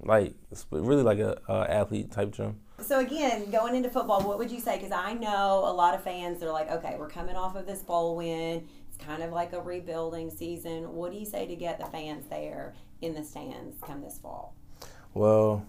like 0.00 0.34
it's 0.50 0.66
really 0.70 1.02
like 1.02 1.18
a, 1.18 1.40
a 1.48 1.70
athlete 1.70 2.10
type 2.10 2.32
gym. 2.32 2.60
So 2.80 3.00
again, 3.00 3.50
going 3.50 3.74
into 3.74 3.90
football, 3.90 4.22
what 4.22 4.38
would 4.38 4.50
you 4.50 4.60
say? 4.60 4.76
Because 4.76 4.92
I 4.92 5.12
know 5.14 5.64
a 5.64 5.72
lot 5.72 5.94
of 5.94 6.02
fans. 6.02 6.38
They're 6.38 6.52
like, 6.52 6.70
okay, 6.70 6.96
we're 6.98 7.08
coming 7.08 7.34
off 7.34 7.56
of 7.56 7.66
this 7.66 7.80
bowl 7.80 8.16
win. 8.16 8.68
It's 8.88 9.04
kind 9.04 9.22
of 9.22 9.32
like 9.32 9.52
a 9.52 9.60
rebuilding 9.60 10.30
season. 10.30 10.92
What 10.94 11.10
do 11.12 11.18
you 11.18 11.26
say 11.26 11.46
to 11.46 11.56
get 11.56 11.78
the 11.80 11.86
fans 11.86 12.26
there 12.30 12.74
in 13.02 13.14
the 13.14 13.24
stands 13.24 13.76
come 13.84 14.00
this 14.00 14.18
fall? 14.18 14.54
Well, 15.14 15.66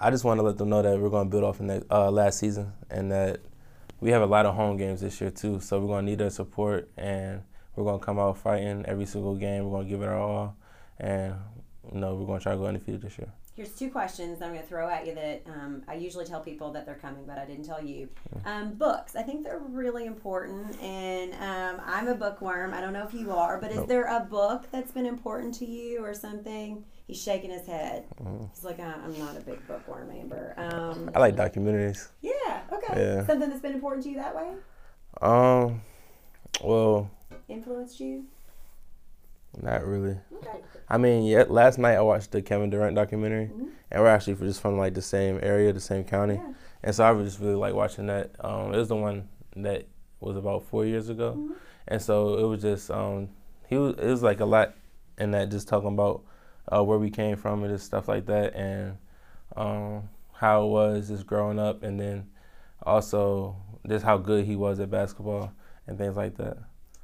I 0.00 0.10
just 0.10 0.24
want 0.24 0.38
to 0.38 0.42
let 0.42 0.58
them 0.58 0.68
know 0.68 0.82
that 0.82 0.98
we're 0.98 1.10
going 1.10 1.28
to 1.28 1.30
build 1.30 1.44
off 1.44 1.60
of 1.60 1.66
next, 1.66 1.86
uh, 1.90 2.10
last 2.10 2.38
season 2.38 2.72
and 2.90 3.12
that 3.12 3.40
we 4.00 4.10
have 4.10 4.22
a 4.22 4.26
lot 4.26 4.46
of 4.46 4.54
home 4.54 4.76
games 4.76 5.00
this 5.00 5.20
year 5.20 5.30
too. 5.30 5.60
So 5.60 5.78
we're 5.78 5.86
going 5.86 6.04
to 6.04 6.10
need 6.10 6.18
their 6.18 6.30
support 6.30 6.90
and 6.96 7.42
we're 7.78 7.84
going 7.84 8.00
to 8.00 8.04
come 8.04 8.18
out 8.18 8.36
fighting 8.38 8.84
every 8.86 9.06
single 9.06 9.36
game. 9.36 9.64
We're 9.64 9.70
going 9.70 9.86
to 9.86 9.90
give 9.90 10.02
it 10.02 10.08
our 10.08 10.18
all, 10.18 10.56
and 10.98 11.34
you 11.92 12.00
know 12.00 12.16
we're 12.16 12.26
going 12.26 12.40
to 12.40 12.42
try 12.42 12.52
to 12.52 12.58
go 12.58 12.66
undefeated 12.66 13.02
this 13.02 13.16
year. 13.16 13.32
Here's 13.58 13.72
two 13.72 13.90
questions 13.90 14.40
I'm 14.40 14.50
going 14.50 14.60
to 14.62 14.68
throw 14.68 14.88
at 14.88 15.04
you 15.04 15.16
that 15.16 15.42
um, 15.48 15.82
I 15.88 15.94
usually 15.94 16.24
tell 16.24 16.40
people 16.40 16.70
that 16.70 16.86
they're 16.86 16.94
coming, 16.94 17.24
but 17.26 17.38
I 17.38 17.44
didn't 17.44 17.64
tell 17.64 17.82
you. 17.82 18.08
Um, 18.44 18.74
books, 18.74 19.16
I 19.16 19.22
think 19.22 19.42
they're 19.42 19.58
really 19.58 20.06
important, 20.06 20.80
and 20.80 21.32
um, 21.42 21.82
I'm 21.84 22.06
a 22.06 22.14
bookworm. 22.14 22.72
I 22.72 22.80
don't 22.80 22.92
know 22.92 23.04
if 23.04 23.12
you 23.12 23.32
are, 23.32 23.60
but 23.60 23.72
is 23.72 23.78
Nope. 23.78 23.88
there 23.88 24.04
a 24.04 24.20
book 24.20 24.66
that's 24.70 24.92
been 24.92 25.06
important 25.06 25.56
to 25.56 25.64
you 25.64 26.04
or 26.04 26.14
something? 26.14 26.84
He's 27.08 27.20
shaking 27.20 27.50
his 27.50 27.66
head. 27.66 28.04
Mhm. 28.22 28.48
He's 28.54 28.62
like, 28.62 28.78
"Uh, 28.78 28.94
I'm 29.04 29.18
not 29.18 29.36
a 29.36 29.40
big 29.40 29.66
bookworm, 29.66 30.12
Amber. 30.12 30.54
Um, 30.56 31.10
I 31.12 31.18
like 31.18 31.34
documentaries. 31.34 32.10
yeah, 32.22 32.60
okay. 32.72 32.94
Yeah. 32.94 33.26
Something 33.26 33.50
that's 33.50 33.60
been 33.60 33.74
important 33.74 34.04
to 34.04 34.10
you 34.10 34.18
that 34.18 34.36
way? 34.36 34.52
Um, 35.20 35.82
well, 36.62 37.10
Influenced 37.48 37.98
you? 37.98 38.26
Not 39.62 39.84
really. 39.86 40.18
Okay. 40.36 40.60
I 40.88 40.98
mean, 40.98 41.24
yeah, 41.24 41.44
last 41.48 41.78
night 41.78 41.96
I 41.96 42.00
watched 42.02 42.30
the 42.32 42.40
Kevin 42.42 42.70
Durant 42.70 42.94
documentary, 42.96 43.46
Mhm. 43.48 43.68
and 43.90 44.02
we're 44.02 44.08
actually 44.08 44.34
just 44.36 44.60
from 44.60 44.78
like 44.78 44.94
the 44.94 45.02
same 45.02 45.38
area, 45.42 45.72
the 45.72 45.80
same 45.80 46.04
county. 46.04 46.34
Yeah. 46.34 46.52
And 46.82 46.94
so 46.94 47.04
I 47.04 47.10
was 47.10 47.26
just 47.28 47.40
really 47.40 47.56
like 47.56 47.74
watching 47.74 48.06
that. 48.06 48.30
Um, 48.40 48.72
it 48.72 48.76
was 48.78 48.88
the 48.88 48.96
one 48.96 49.28
that 49.56 49.86
was 50.20 50.36
about 50.36 50.62
four 50.64 50.84
years 50.84 51.08
ago, 51.08 51.34
Mhm. 51.36 51.54
and 51.88 52.00
so 52.02 52.38
it 52.38 52.44
was 52.44 52.62
just 52.62 52.90
um, 52.90 53.28
he 53.66 53.76
was 53.76 53.94
it 53.98 54.06
was 54.06 54.22
like 54.22 54.40
a 54.40 54.44
lot 54.46 54.74
in 55.18 55.32
that 55.32 55.50
just 55.50 55.68
talking 55.68 55.88
about 55.92 56.22
uh, 56.72 56.82
where 56.84 56.98
we 56.98 57.10
came 57.10 57.36
from 57.36 57.62
and 57.64 57.72
just 57.72 57.86
stuff 57.86 58.08
like 58.08 58.26
that, 58.26 58.54
and 58.54 58.96
um, 59.56 60.08
how 60.32 60.64
it 60.64 60.68
was 60.70 61.08
just 61.08 61.26
growing 61.26 61.58
up, 61.58 61.82
and 61.82 61.98
then 61.98 62.28
also 62.84 63.56
just 63.86 64.04
how 64.04 64.16
good 64.18 64.44
he 64.44 64.54
was 64.56 64.78
at 64.80 64.90
basketball 64.90 65.50
and 65.86 65.98
things 65.98 66.16
like 66.16 66.36
that. 66.36 66.58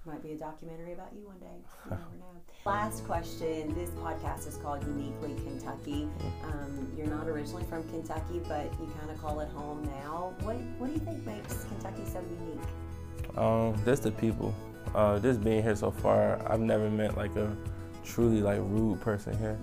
Might 0.04 0.22
be 0.22 0.32
a 0.32 0.36
documentary 0.38 0.92
about 0.92 1.12
you 1.14 1.26
one 1.26 1.38
day. 1.38 1.46
You 1.86 1.90
never 1.90 2.02
know. 2.18 2.33
Last 2.66 3.04
question. 3.04 3.74
This 3.74 3.90
podcast 3.90 4.48
is 4.48 4.56
called 4.56 4.82
Uniquely 4.84 5.34
Kentucky. 5.34 6.08
Um, 6.44 6.90
you're 6.96 7.08
not 7.08 7.28
originally 7.28 7.64
from 7.64 7.86
Kentucky, 7.90 8.40
but 8.48 8.72
you 8.80 8.90
kind 8.98 9.10
of 9.10 9.20
call 9.20 9.40
it 9.40 9.50
home 9.50 9.84
now. 9.84 10.34
What 10.40 10.56
What 10.78 10.86
do 10.86 10.94
you 10.94 11.00
think 11.00 11.26
makes 11.26 11.64
Kentucky 11.64 12.04
so 12.06 12.24
unique? 12.40 13.36
Um, 13.36 13.76
just 13.84 14.04
the 14.04 14.12
people. 14.12 14.54
Uh, 14.94 15.18
just 15.18 15.44
being 15.44 15.62
here 15.62 15.76
so 15.76 15.90
far, 15.90 16.40
I've 16.50 16.60
never 16.60 16.88
met 16.88 17.18
like 17.18 17.36
a 17.36 17.54
truly 18.02 18.40
like 18.40 18.60
rude 18.60 18.98
person 19.02 19.36
here, 19.36 19.58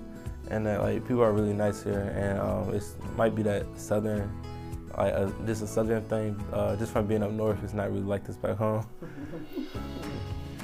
and 0.52 0.64
that 0.68 0.82
like 0.82 1.02
people 1.08 1.24
are 1.24 1.34
really 1.34 1.54
nice 1.54 1.82
here. 1.82 2.14
And 2.16 2.40
um, 2.40 2.72
it's 2.72 2.98
might 3.18 3.34
be 3.34 3.42
that 3.42 3.66
southern, 3.80 4.32
like 4.96 5.16
uh, 5.16 5.32
just 5.48 5.64
a 5.64 5.68
southern 5.68 6.04
thing. 6.04 6.40
Uh, 6.54 6.76
just 6.76 6.92
from 6.92 7.08
being 7.08 7.24
up 7.24 7.32
north, 7.32 7.64
it's 7.64 7.74
not 7.74 7.90
really 7.90 8.04
like 8.04 8.26
this 8.28 8.36
back 8.36 8.58
home. 8.58 8.86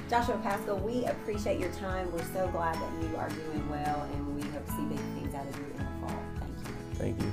Joshua 0.10 0.40
Paschal, 0.42 0.78
we 0.80 1.04
appreciate 1.06 1.60
your 1.60 1.72
time. 1.72 2.10
We're 2.14 2.24
so 2.34 2.48
glad 2.54 2.76
that 2.76 3.04
you 3.04 3.18
are 3.18 3.30
doing 3.30 3.70
well, 3.70 4.08
and 4.14 4.36
we 4.36 4.42
hope 4.50 4.66
to 4.66 4.72
see 4.72 4.84
big 4.84 5.00
things 5.16 5.36
out 5.36 5.46
of 5.46 5.58
you 5.58 5.66
in 5.66 5.78
the 5.78 6.08
fall. 6.08 6.24
Thank 6.40 6.58
you. 6.58 6.74
Thank 6.96 7.22
you. 7.22 7.32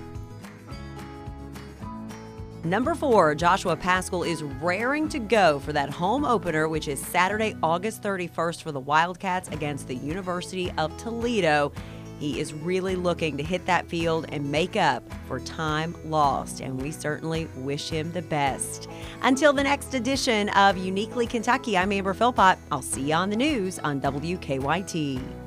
Number 2.64 2.94
four, 2.94 3.34
Joshua 3.34 3.76
Paschal 3.76 4.24
is 4.24 4.42
raring 4.42 5.08
to 5.10 5.20
go 5.20 5.60
for 5.60 5.72
that 5.72 5.90
home 5.90 6.24
opener, 6.24 6.66
which 6.66 6.88
is 6.88 6.98
Saturday, 6.98 7.54
August 7.62 8.02
31st 8.02 8.62
for 8.62 8.72
the 8.72 8.80
Wildcats 8.80 9.50
against 9.50 9.86
the 9.86 9.94
University 9.94 10.72
of 10.78 10.96
Toledo. 10.96 11.72
He 12.18 12.40
is 12.40 12.52
really 12.54 12.96
looking 12.96 13.36
to 13.36 13.42
hit 13.42 13.66
that 13.66 13.88
field 13.88 14.26
and 14.30 14.50
make 14.50 14.76
up 14.76 15.02
for 15.26 15.40
time 15.40 15.94
lost, 16.04 16.60
and 16.60 16.80
we 16.80 16.90
certainly 16.90 17.46
wish 17.56 17.88
him 17.88 18.12
the 18.12 18.22
best. 18.22 18.88
Until 19.22 19.52
the 19.52 19.64
next 19.64 19.94
edition 19.94 20.48
of 20.50 20.76
Uniquely 20.76 21.26
Kentucky, 21.26 21.76
I'm 21.76 21.92
Amber 21.92 22.14
Philpott. 22.14 22.58
I'll 22.70 22.82
see 22.82 23.08
you 23.08 23.14
on 23.14 23.30
the 23.30 23.36
news 23.36 23.78
on 23.78 24.00
WKYT. 24.00 25.43